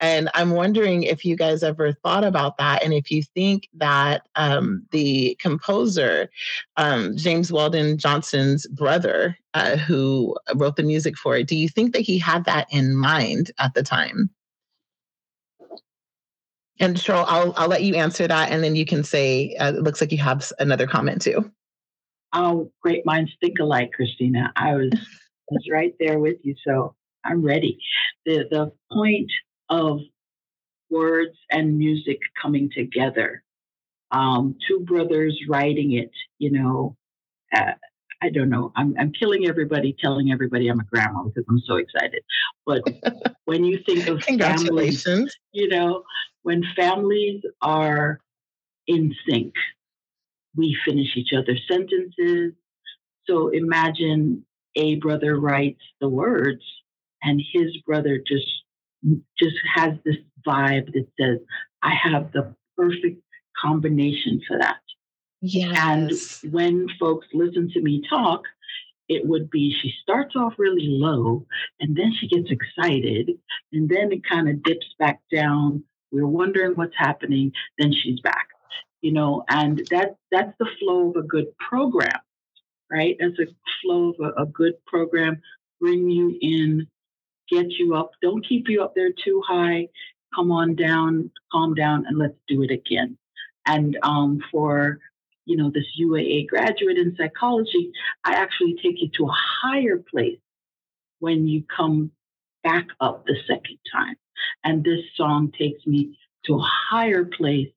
[0.00, 4.26] And i'm wondering if you guys ever thought about that and if you think that
[4.36, 6.30] um, the composer
[6.76, 11.92] um, james weldon johnson's brother uh, who wrote the music for it do you think
[11.92, 14.30] that he had that in mind at the time
[16.82, 19.82] and Cheryl, I'll I'll let you answer that, and then you can say uh, it
[19.82, 21.50] looks like you have another comment too.
[22.32, 24.52] Oh, great minds think alike, Christina.
[24.56, 24.90] I was
[25.50, 26.94] was right there with you, so
[27.24, 27.78] I'm ready.
[28.26, 29.30] The the point
[29.68, 30.00] of
[30.90, 33.44] words and music coming together,
[34.10, 36.96] um, two brothers writing it, you know,
[37.54, 37.72] uh,
[38.22, 38.72] I don't know.
[38.76, 42.22] I'm, I'm killing everybody, telling everybody I'm a grandma because I'm so excited.
[42.64, 42.82] But
[43.46, 45.04] when you think of Congratulations.
[45.04, 46.04] families, you know,
[46.42, 48.20] when families are
[48.86, 49.54] in sync,
[50.56, 52.52] we finish each other's sentences.
[53.26, 54.44] So imagine
[54.76, 56.62] a brother writes the words
[57.22, 58.46] and his brother just
[59.36, 60.16] just has this
[60.46, 61.38] vibe that says,
[61.82, 63.20] I have the perfect
[63.60, 64.76] combination for that.
[65.42, 66.42] Yes.
[66.44, 68.44] And when folks listen to me talk,
[69.08, 71.46] it would be she starts off really low
[71.80, 73.32] and then she gets excited
[73.72, 75.84] and then it kind of dips back down.
[76.12, 78.48] We're wondering what's happening, then she's back.
[79.02, 82.20] You know, and that that's the flow of a good program,
[82.90, 83.16] right?
[83.18, 83.46] That's a
[83.82, 85.42] flow of a, a good program.
[85.80, 86.86] Bring you in,
[87.50, 88.12] get you up.
[88.22, 89.88] Don't keep you up there too high.
[90.34, 93.18] Come on down, calm down, and let's do it again.
[93.66, 95.00] And um, for
[95.44, 97.92] you know, this UAA graduate in psychology,
[98.24, 100.38] I actually take you to a higher place
[101.18, 102.10] when you come
[102.62, 104.16] back up the second time.
[104.64, 107.68] And this song takes me to a higher place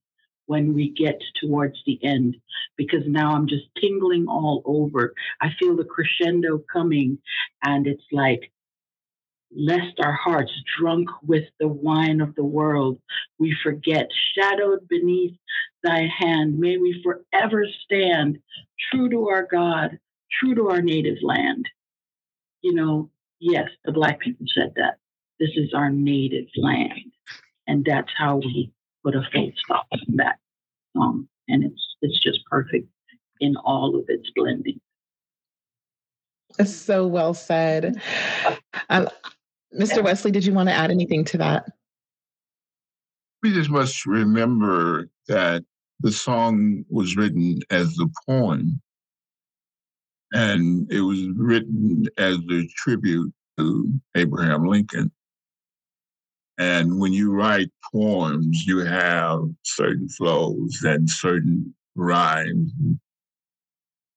[0.48, 2.36] when we get towards the end
[2.78, 5.14] because now I'm just tingling all over.
[5.42, 7.18] I feel the crescendo coming
[7.64, 8.52] and it's like
[9.56, 13.00] lest our hearts, drunk with the wine of the world,
[13.40, 15.36] we forget, shadowed beneath
[15.84, 18.40] thy hand, may we forever stand
[18.92, 19.98] true to our God,
[20.40, 21.68] true to our native land.
[22.62, 24.98] You know, yes, the Black people said that.
[25.40, 27.12] This is our native land.
[27.68, 28.72] And that's how we
[29.04, 30.38] put a full stop on that
[30.96, 31.28] song.
[31.48, 32.88] And it's it's just perfect
[33.40, 34.80] in all of its blending.
[36.64, 38.02] So well said.
[38.90, 39.10] Um,
[39.76, 40.04] Mr.
[40.04, 41.66] Wesley, did you want to add anything to that?
[43.44, 45.64] We just must remember that
[46.00, 48.82] the song was written as the poem,
[50.32, 55.12] and it was written as a tribute to Abraham Lincoln.
[56.58, 62.72] And when you write poems, you have certain flows and certain rhymes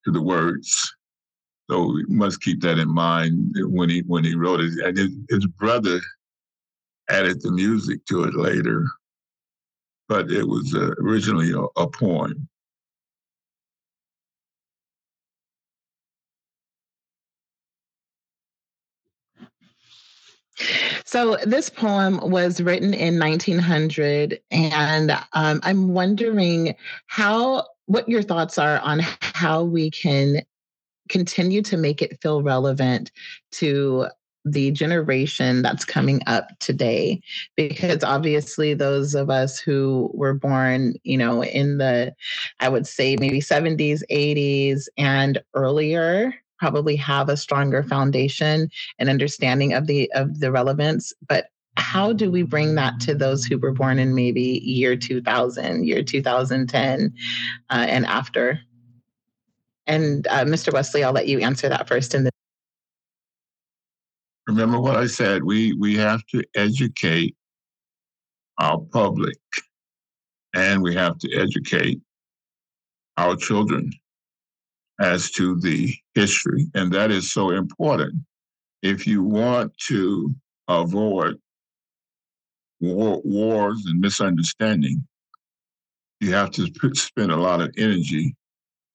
[0.05, 0.95] to the words.
[1.71, 4.73] So we must keep that in mind when he when he wrote it.
[4.85, 6.01] And his, his brother
[7.11, 8.87] added the music to it later,
[10.09, 12.49] but it was uh, originally a, a poem.
[21.05, 26.75] So this poem was written in 1900, and um, I'm wondering
[27.07, 30.43] how what your thoughts are on how we can
[31.09, 33.11] continue to make it feel relevant
[33.53, 34.07] to
[34.45, 37.21] the generation that's coming up today.
[37.57, 42.15] Because obviously those of us who were born you know in the
[42.61, 49.73] i would say maybe 70s 80s and earlier probably have a stronger foundation and understanding
[49.73, 51.13] of the of the relevance.
[51.27, 51.47] But
[51.77, 56.03] how do we bring that to those who were born in maybe year 2000 year
[56.03, 57.15] 2010
[57.71, 58.61] uh, and after
[59.89, 62.15] and uh, mr wesley i'll let you answer that first
[64.47, 67.35] remember what i said we we have to educate
[68.59, 69.39] our public
[70.55, 72.01] and we have to educate
[73.17, 73.91] our children
[75.01, 76.67] as to the history.
[76.75, 78.15] And that is so important.
[78.83, 80.35] If you want to
[80.69, 81.37] avoid
[82.81, 85.07] war, wars and misunderstanding,
[86.21, 88.35] you have to spend a lot of energy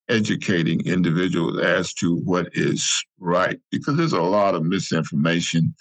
[0.09, 5.73] educating individuals as to what is right because there's a lot of misinformation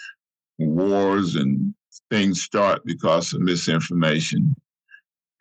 [0.58, 1.74] wars and
[2.08, 4.54] things start because of misinformation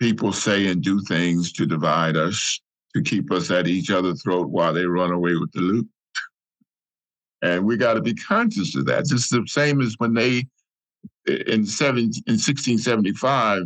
[0.01, 2.59] people say and do things to divide us
[2.95, 5.87] to keep us at each other's throat while they run away with the loot.
[7.43, 9.01] And we got to be conscious of that.
[9.01, 10.47] It's the same as when they,
[11.27, 13.63] in, seven, in 1675,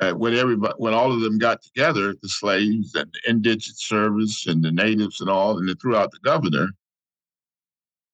[0.00, 4.46] uh, when everybody, when all of them got together, the slaves and the indentured service
[4.46, 6.68] and the natives and all, and they threw out the governor,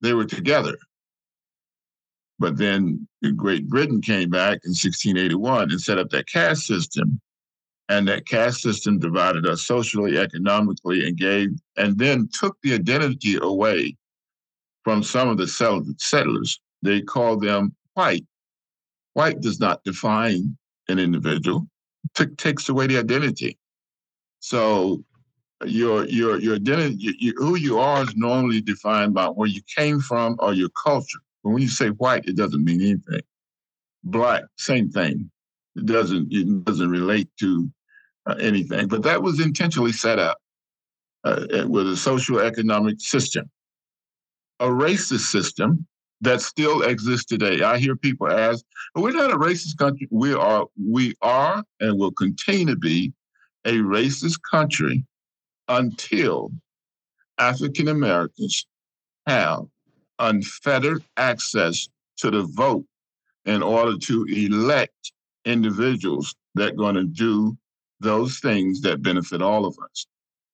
[0.01, 0.77] they were together.
[2.39, 3.07] But then
[3.37, 7.21] Great Britain came back in 1681 and set up that caste system
[7.89, 13.37] and that caste system divided us socially, economically, and gave, and then took the identity
[13.41, 13.97] away
[14.85, 15.47] from some of the
[15.99, 16.61] settlers.
[16.83, 18.25] They called them white.
[19.13, 20.57] White does not define
[20.89, 21.67] an individual;
[22.19, 23.59] it takes away the identity.
[24.41, 25.05] So
[25.65, 30.01] your your your identity, your, who you are, is normally defined by where you came
[30.01, 31.19] from or your culture.
[31.43, 33.23] But when you say white, it doesn't mean anything.
[34.03, 35.31] Black, same thing.
[35.77, 37.71] It doesn't it doesn't relate to
[38.27, 40.39] uh, anything, but that was intentionally set up
[41.25, 43.51] uh, with a social economic system,
[44.61, 45.87] a racist system
[46.25, 47.63] that still exists today.
[47.63, 48.65] I hear people ask,
[48.95, 50.09] "We're not a racist country.
[50.11, 50.67] We are.
[50.77, 53.13] We are, and will continue to be
[53.65, 55.05] a racist country
[55.69, 56.53] until
[57.39, 58.67] African Americans
[59.27, 59.65] have
[60.19, 62.87] unfettered access to the vote
[63.45, 65.13] in order to elect
[65.45, 67.57] individuals that are going to do
[68.01, 70.07] those things that benefit all of us.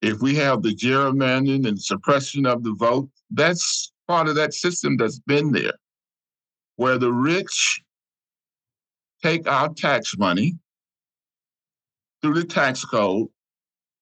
[0.02, 4.96] If we have the gerrymandering and suppression of the vote, that's part of that system
[4.96, 5.74] that's been there,
[6.74, 7.80] where the rich
[9.22, 10.58] take our tax money
[12.20, 13.28] through the tax code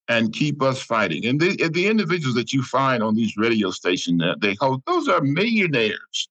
[0.09, 1.27] and keep us fighting.
[1.27, 5.09] And the, the individuals that you find on these radio stations that they host, those
[5.09, 6.31] are millionaires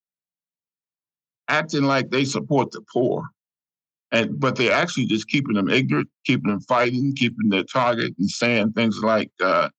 [1.47, 3.29] acting like they support the poor.
[4.11, 8.27] And but they're actually just keeping them ignorant, keeping them fighting, keeping their target, and
[8.27, 9.69] saying things like uh,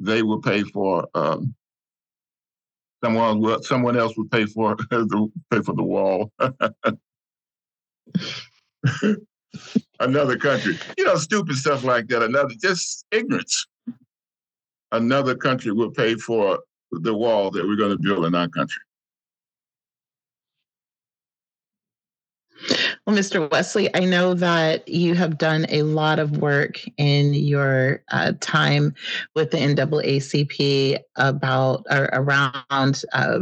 [0.00, 1.54] they will pay for um,
[3.02, 3.62] someone.
[3.62, 6.32] Someone else would pay for the pay for the wall.
[10.00, 12.22] Another country, you know, stupid stuff like that.
[12.22, 13.66] Another just ignorance.
[14.92, 16.60] Another country will pay for
[16.92, 18.82] the wall that we're going to build in our country.
[23.06, 23.48] Well, Mr.
[23.52, 28.94] Wesley, I know that you have done a lot of work in your uh, time
[29.36, 33.38] with the NAACP about or around uh,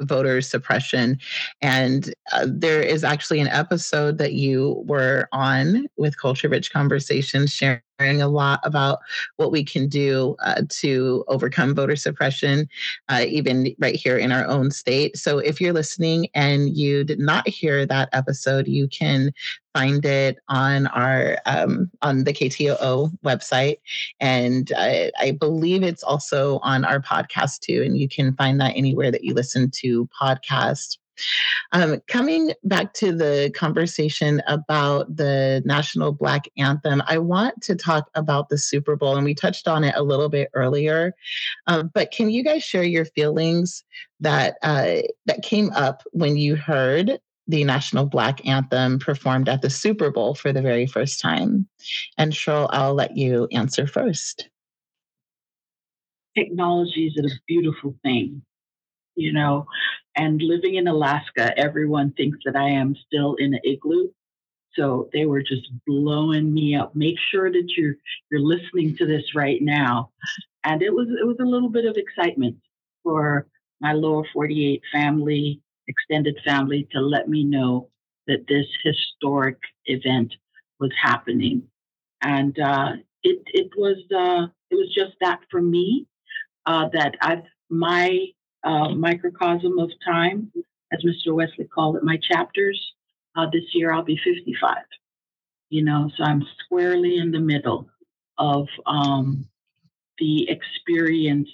[0.00, 1.18] voter suppression.
[1.62, 7.54] And uh, there is actually an episode that you were on with Culture Rich Conversations
[7.54, 8.98] sharing a lot about
[9.36, 12.68] what we can do uh, to overcome voter suppression,
[13.08, 15.16] uh, even right here in our own state.
[15.16, 19.32] So if you're listening and you did not hear that episode, you can
[19.74, 23.76] find it on our um, on the KTOO website,
[24.20, 27.82] and I believe it's also on our podcast too.
[27.82, 30.98] And you can find that anywhere that you listen to podcasts.
[31.72, 38.10] Um, coming back to the conversation about the national Black anthem, I want to talk
[38.14, 41.14] about the Super Bowl, and we touched on it a little bit earlier.
[41.66, 43.84] Um, but can you guys share your feelings
[44.20, 49.70] that uh, that came up when you heard the national Black anthem performed at the
[49.70, 51.68] Super Bowl for the very first time?
[52.18, 54.48] And Cheryl, I'll let you answer first.
[56.36, 58.42] Technology is a beautiful thing
[59.16, 59.66] you know.
[60.16, 64.08] And living in Alaska, everyone thinks that I am still in an igloo.
[64.74, 66.94] So they were just blowing me up.
[66.94, 67.96] Make sure that you're
[68.30, 70.10] you're listening to this right now.
[70.64, 72.56] And it was it was a little bit of excitement
[73.02, 73.46] for
[73.80, 77.88] my lower 48 family, extended family to let me know
[78.26, 80.34] that this historic event
[80.80, 81.62] was happening.
[82.22, 82.92] And uh,
[83.22, 86.06] it it was uh, it was just that for me
[86.66, 88.26] uh, that I've my
[88.66, 90.52] uh, microcosm of time,
[90.92, 91.32] as Mr.
[91.32, 92.78] Wesley called it, my chapters.
[93.36, 94.76] Uh, this year I'll be 55.
[95.70, 97.88] You know, so I'm squarely in the middle
[98.38, 99.46] of um,
[100.18, 101.48] the experience,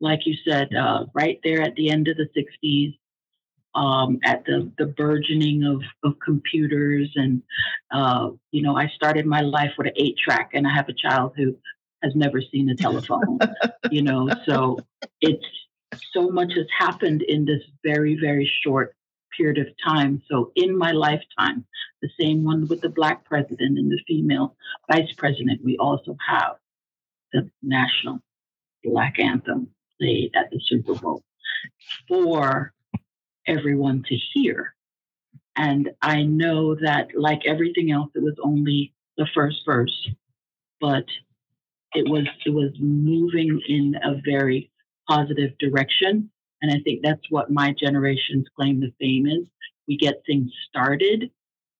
[0.00, 2.98] like you said, uh, right there at the end of the 60s,
[3.74, 7.10] um, at the, the burgeoning of, of computers.
[7.14, 7.42] And,
[7.90, 10.94] uh, you know, I started my life with an eight track, and I have a
[10.94, 11.56] child who
[12.02, 13.38] has never seen a telephone,
[13.90, 14.78] you know, so
[15.20, 15.44] it's,
[16.12, 18.94] so much has happened in this very, very short
[19.36, 20.22] period of time.
[20.30, 21.64] So, in my lifetime,
[22.00, 24.56] the same one with the Black president and the female
[24.90, 26.56] vice president, we also have
[27.32, 28.20] the national
[28.84, 29.68] Black anthem
[29.98, 31.22] played at the Super Bowl
[32.08, 32.72] for
[33.46, 34.74] everyone to hear.
[35.56, 40.08] And I know that, like everything else, it was only the first verse,
[40.80, 41.04] but
[41.94, 44.71] it was it was moving in a very
[45.12, 46.30] positive direction.
[46.60, 49.44] And I think that's what my generation's claim to fame is.
[49.88, 51.30] We get things started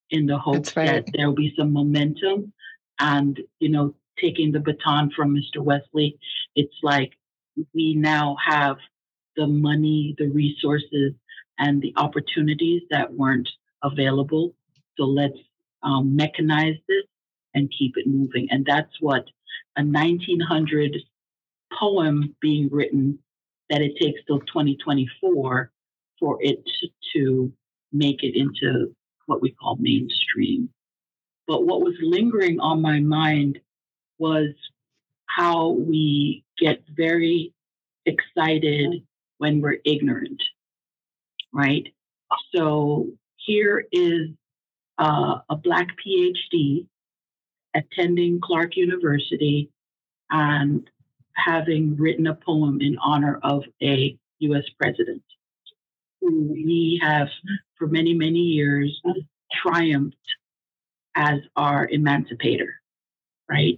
[0.09, 0.87] in the hope right.
[0.87, 2.53] that there will be some momentum.
[2.99, 5.63] And, you know, taking the baton from Mr.
[5.63, 6.17] Wesley,
[6.55, 7.13] it's like
[7.73, 8.77] we now have
[9.35, 11.13] the money, the resources,
[11.57, 13.49] and the opportunities that weren't
[13.83, 14.53] available.
[14.97, 15.37] So let's
[15.81, 17.05] um, mechanize this
[17.53, 18.47] and keep it moving.
[18.51, 19.25] And that's what
[19.77, 20.97] a 1900
[21.79, 23.19] poem being written
[23.69, 25.71] that it takes till 2024
[26.19, 26.63] for it
[27.15, 27.51] to
[27.91, 28.95] make it into
[29.25, 30.69] what we call mainstream.
[31.47, 33.59] But what was lingering on my mind
[34.17, 34.49] was
[35.25, 37.53] how we get very
[38.05, 39.03] excited
[39.37, 40.41] when we're ignorant,
[41.51, 41.87] right?
[42.55, 43.07] So
[43.37, 44.29] here is
[44.97, 46.87] uh, a Black PhD
[47.75, 49.69] attending Clark University
[50.29, 50.87] and
[51.35, 55.23] having written a poem in honor of a US president
[56.21, 57.27] who we have
[57.75, 59.01] for many, many years
[59.51, 60.15] triumphed
[61.15, 62.75] as our emancipator,
[63.49, 63.77] right?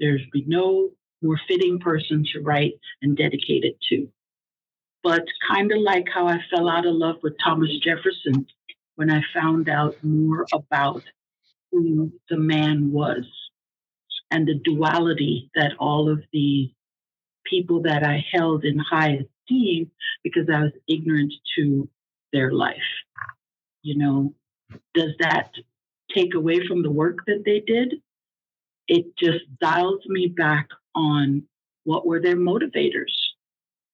[0.00, 0.90] There's been no
[1.22, 4.08] more fitting person to write and dedicate it to.
[5.02, 8.46] But kind of like how I fell out of love with Thomas Jefferson
[8.96, 11.02] when I found out more about
[11.70, 13.24] who the man was
[14.30, 16.70] and the duality that all of these
[17.44, 19.90] people that I held in high esteem
[20.22, 21.88] because I was ignorant to
[22.32, 22.76] their life.
[23.82, 24.34] You know,
[24.94, 25.50] does that
[26.14, 27.94] take away from the work that they did?
[28.88, 31.42] It just dials me back on
[31.84, 33.12] what were their motivators,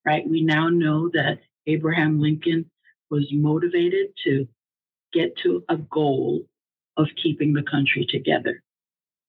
[0.05, 0.27] right?
[0.27, 2.69] We now know that Abraham Lincoln
[3.09, 4.47] was motivated to
[5.13, 6.45] get to a goal
[6.97, 8.61] of keeping the country together.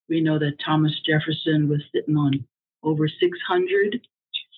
[0.09, 2.45] We know that Thomas Jefferson was sitting on
[2.83, 4.01] over 600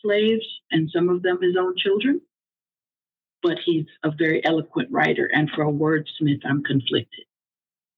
[0.02, 2.20] slaves and some of them his own children.
[3.42, 5.26] But he's a very eloquent writer.
[5.26, 7.24] And for a wordsmith, I'm conflicted.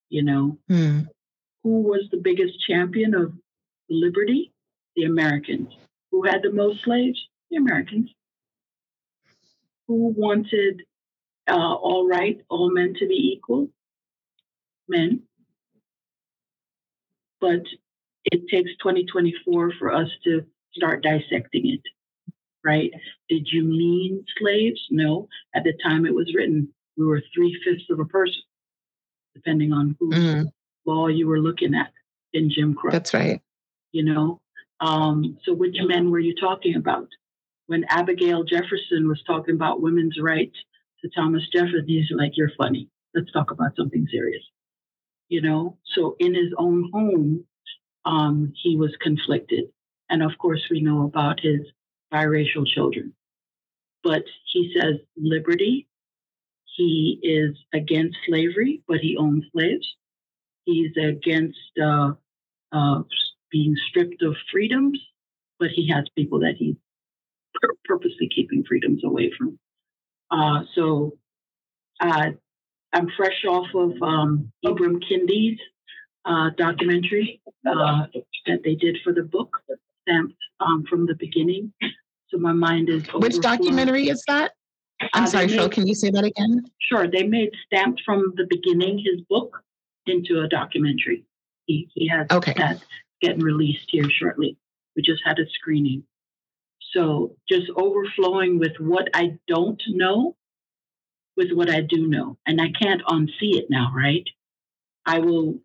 [0.09, 1.01] You know, hmm.
[1.63, 3.33] who was the biggest champion of
[3.91, 4.53] liberty?
[4.97, 5.69] The Americans.
[6.13, 7.21] Who had the most slaves?
[7.51, 8.11] The Americans.
[9.89, 10.83] Who wanted
[11.47, 13.69] uh, all right, all men to be equal?
[14.89, 15.23] Men.
[17.41, 17.65] But
[18.25, 20.43] it takes 2024 for us to
[20.75, 21.81] start dissecting it
[22.65, 22.91] right?
[23.29, 24.81] Did you mean slaves?
[24.91, 25.29] No.
[25.55, 28.43] At the time it was written, we were three fifths of a person,
[29.35, 30.45] depending on whose mm.
[30.87, 31.93] law you were looking at
[32.33, 32.91] in Jim Crow.
[32.91, 33.41] That's right.
[33.93, 34.41] You know,
[34.81, 37.09] um, so which men were you talking about?
[37.67, 40.57] When Abigail Jefferson was talking about women's rights
[41.01, 42.89] to Thomas Jefferson, he's like, "You're funny.
[43.15, 44.43] Let's talk about something serious."
[45.29, 47.45] You know, so in his own home,
[48.05, 49.67] um, he was conflicted,
[50.11, 51.61] and of course, we know about his
[52.13, 53.15] biracial children.
[54.03, 55.89] But he says liberty,
[56.77, 59.87] He is against slavery, but he owns slaves.
[60.65, 62.13] He's against uh,
[62.73, 63.03] uh,
[63.51, 65.01] being stripped of freedoms,
[65.59, 66.77] but he has people that he's
[67.61, 69.59] pur- purposely keeping freedoms away from.
[70.31, 71.19] Uh, so
[72.01, 72.31] uh,
[72.93, 75.61] I'm fresh off of um, Ibram Kendi's
[76.25, 78.07] uh, documentary uh,
[78.47, 79.63] that they did for the book,
[80.03, 81.73] stamped um, from the beginning.
[82.29, 83.05] So my mind is.
[83.15, 84.53] Which documentary is that?
[85.13, 86.65] I'm Uh, sorry, they Cheryl, can you say that again?
[86.81, 89.63] Sure, they made stamped from the beginning his book
[90.07, 91.25] into a documentary.
[91.67, 92.55] He, he has Okay.
[92.57, 92.83] that
[93.21, 94.57] getting released here shortly.
[94.97, 96.05] We just had a screening.
[96.93, 100.37] So just overflowing with what I don't know
[101.37, 102.39] with what I do know.
[102.47, 104.25] And I can't unsee it now, right?
[105.05, 105.59] I will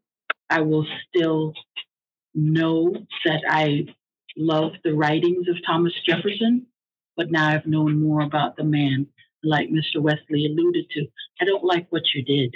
[0.49, 1.53] I will still
[2.33, 2.93] know
[3.25, 3.85] that I
[4.37, 6.65] love the writings of Thomas Jefferson,
[7.15, 9.07] but now I've known more about the man,
[9.43, 10.01] like Mr.
[10.01, 11.05] Wesley alluded to.
[11.41, 12.55] I don't like what you did.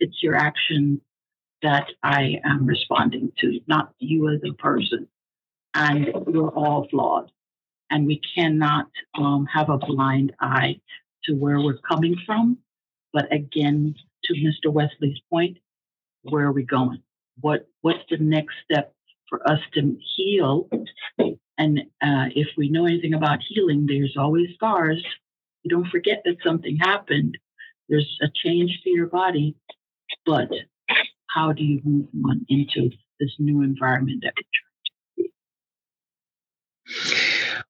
[0.00, 1.00] It's your action
[1.62, 5.08] that I am responding to, not you as a person.
[5.74, 7.30] And we're all flawed.
[7.90, 10.80] And we cannot um, have a blind eye
[11.24, 12.58] to where we're coming from.
[13.12, 14.72] But again, to Mr.
[14.72, 15.58] Wesley's point,
[16.22, 17.02] where are we going?
[17.40, 18.94] What What's the next step
[19.28, 20.68] for us to heal?
[21.58, 25.04] And uh, if we know anything about healing, there's always scars.
[25.64, 27.36] You don't forget that something happened.
[27.88, 29.56] There's a change to your body,
[30.26, 30.48] but
[31.28, 34.67] how do you move on into this new environment that we're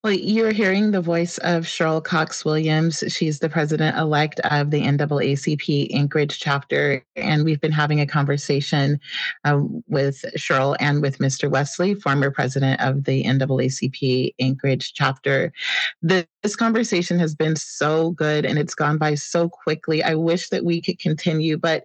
[0.05, 3.03] Well, you're hearing the voice of Cheryl Cox Williams.
[3.09, 7.05] She's the president elect of the NAACP Anchorage chapter.
[7.17, 9.01] And we've been having a conversation
[9.45, 11.51] uh, with Cheryl and with Mr.
[11.51, 15.53] Wesley, former president of the NAACP Anchorage chapter.
[16.01, 20.03] This, this conversation has been so good and it's gone by so quickly.
[20.03, 21.85] I wish that we could continue, but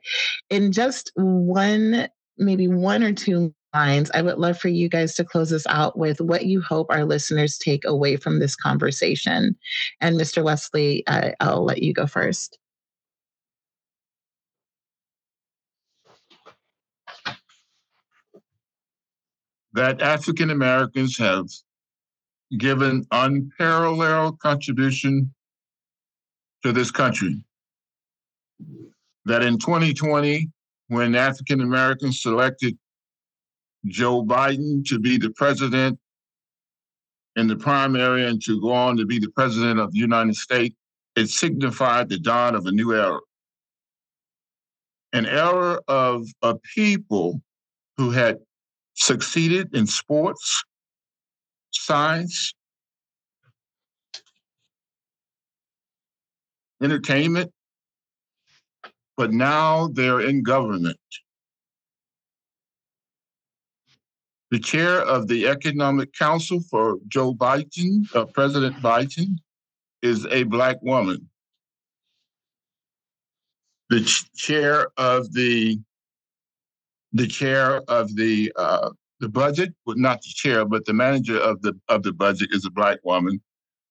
[0.51, 2.07] in just one,
[2.37, 5.97] maybe one or two lines, I would love for you guys to close us out
[5.97, 9.55] with what you hope our listeners take away from this conversation.
[10.01, 10.43] And Mr.
[10.43, 12.59] Wesley, uh, I'll let you go first.
[19.73, 21.47] that African Americans have
[22.57, 25.33] given unparalleled contribution
[26.63, 27.43] to this country.
[29.25, 30.49] That in 2020,
[30.87, 32.77] when African Americans selected
[33.85, 35.99] Joe Biden to be the president
[37.35, 40.75] in the primary and to go on to be the president of the United States,
[41.15, 43.19] it signified the dawn of a new era.
[45.11, 47.41] An era of a people
[47.97, 48.39] who had
[48.95, 50.63] succeeded in sports,
[51.71, 52.53] science,
[56.81, 57.51] entertainment,
[59.17, 60.97] but now they're in government.
[64.53, 69.39] The chair of the Economic Council for Joe Biden, uh, President Biden,
[70.03, 71.27] is a Black woman.
[73.89, 75.79] The ch- chair of the
[77.13, 81.59] the chair of the uh, the budget, well, not the chair, but the manager of
[81.63, 83.41] the of the budget is a black woman.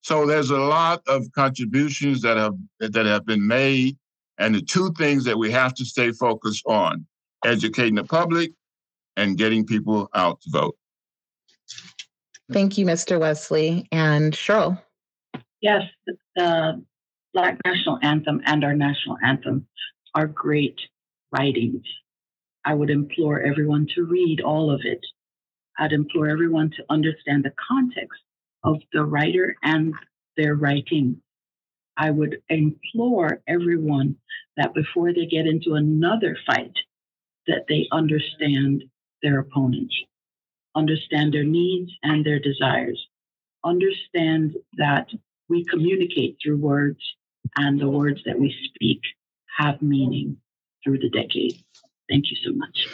[0.02, 3.98] So there's a lot of contributions that have that have been made,
[4.38, 7.04] and the two things that we have to stay focused on:
[7.44, 8.52] educating the public
[9.16, 10.76] and getting people out to vote.
[12.50, 13.18] Thank you, Mr.
[13.18, 14.80] Wesley and Cheryl.
[15.60, 15.82] Yes,
[16.36, 16.82] the
[17.32, 19.66] Black National Anthem and our national anthem
[20.14, 20.78] are great
[21.30, 21.82] writings.
[22.64, 25.00] I would implore everyone to read all of it.
[25.78, 28.20] I'd implore everyone to understand the context
[28.64, 29.94] of the writer and
[30.36, 31.22] their writing.
[31.96, 34.16] I would implore everyone
[34.56, 36.74] that before they get into another fight,
[37.46, 38.84] that they understand
[39.22, 39.94] their opponents,
[40.74, 42.98] understand their needs and their desires,
[43.64, 45.08] understand that
[45.48, 47.00] we communicate through words
[47.56, 49.00] and the words that we speak
[49.58, 50.36] have meaning
[50.82, 51.62] through the decades.
[52.08, 52.88] Thank you so much.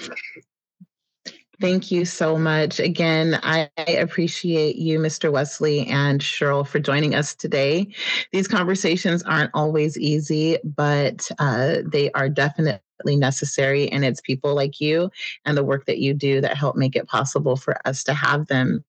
[1.61, 2.79] Thank you so much.
[2.79, 5.33] Again, I appreciate you, Mr.
[5.33, 7.89] Wesley and Cheryl, for joining us today.
[8.31, 12.81] These conversations aren't always easy, but uh, they are definitely
[13.17, 13.91] necessary.
[13.91, 15.11] And it's people like you
[15.45, 18.47] and the work that you do that help make it possible for us to have
[18.47, 18.85] them.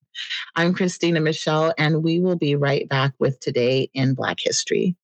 [0.56, 4.96] I'm Christina Michelle, and we will be right back with Today in Black History.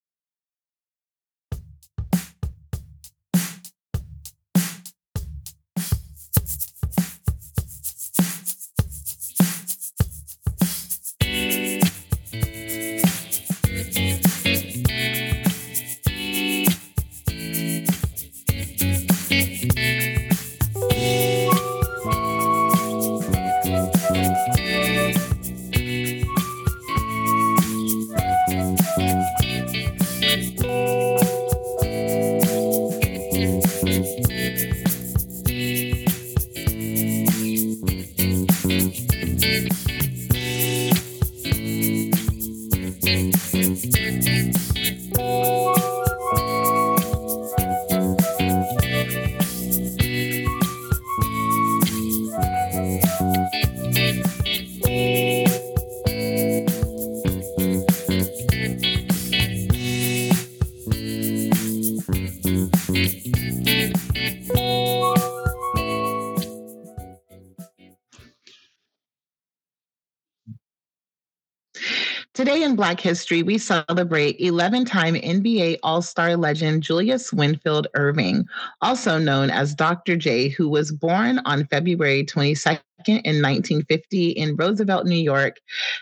[72.75, 78.45] Black History, we celebrate 11 time NBA All Star legend Julius Winfield Erving,
[78.81, 80.15] also known as Dr.
[80.15, 85.57] J, who was born on February 22nd in 1950 in Roosevelt, New York.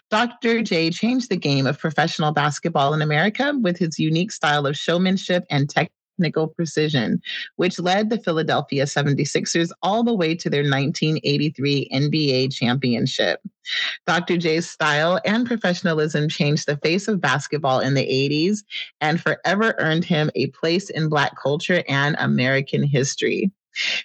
[0.10, 0.62] Dr.
[0.62, 5.44] J changed the game of professional basketball in America with his unique style of showmanship
[5.50, 7.22] and technique technical precision,
[7.56, 13.42] which led the Philadelphia 76ers all the way to their 1983 NBA championship.
[14.06, 14.38] Dr.
[14.38, 18.64] J's style and professionalism changed the face of basketball in the 80s
[19.02, 23.52] and forever earned him a place in Black culture and American history.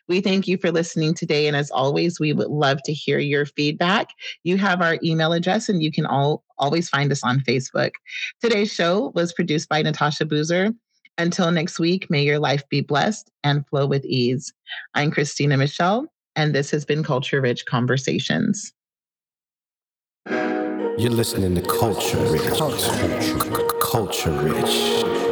[0.08, 1.46] We thank you for listening today.
[1.46, 4.08] And as always, we would love to hear your feedback.
[4.42, 7.90] You have our email address and you can all always find us on Facebook.
[8.40, 10.70] Today's show was produced by Natasha Boozer.
[11.18, 14.52] Until next week, may your life be blessed and flow with ease.
[14.94, 16.06] I'm Christina Michelle,
[16.36, 18.72] and this has been Culture Rich Conversations.
[20.26, 22.60] You're listening to Culture Rich.
[23.80, 25.27] Culture Rich.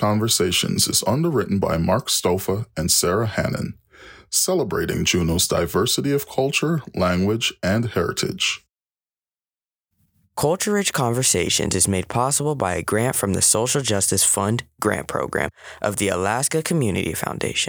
[0.00, 3.74] Conversations is underwritten by Mark Stopha and Sara Hannan,
[4.30, 8.64] celebrating Juneau's diversity of culture, language, and heritage.
[10.38, 15.06] Culture Rich Conversations is made possible by a grant from the Social Justice Fund grant
[15.06, 15.50] program
[15.82, 17.68] of the Alaska Community Foundation.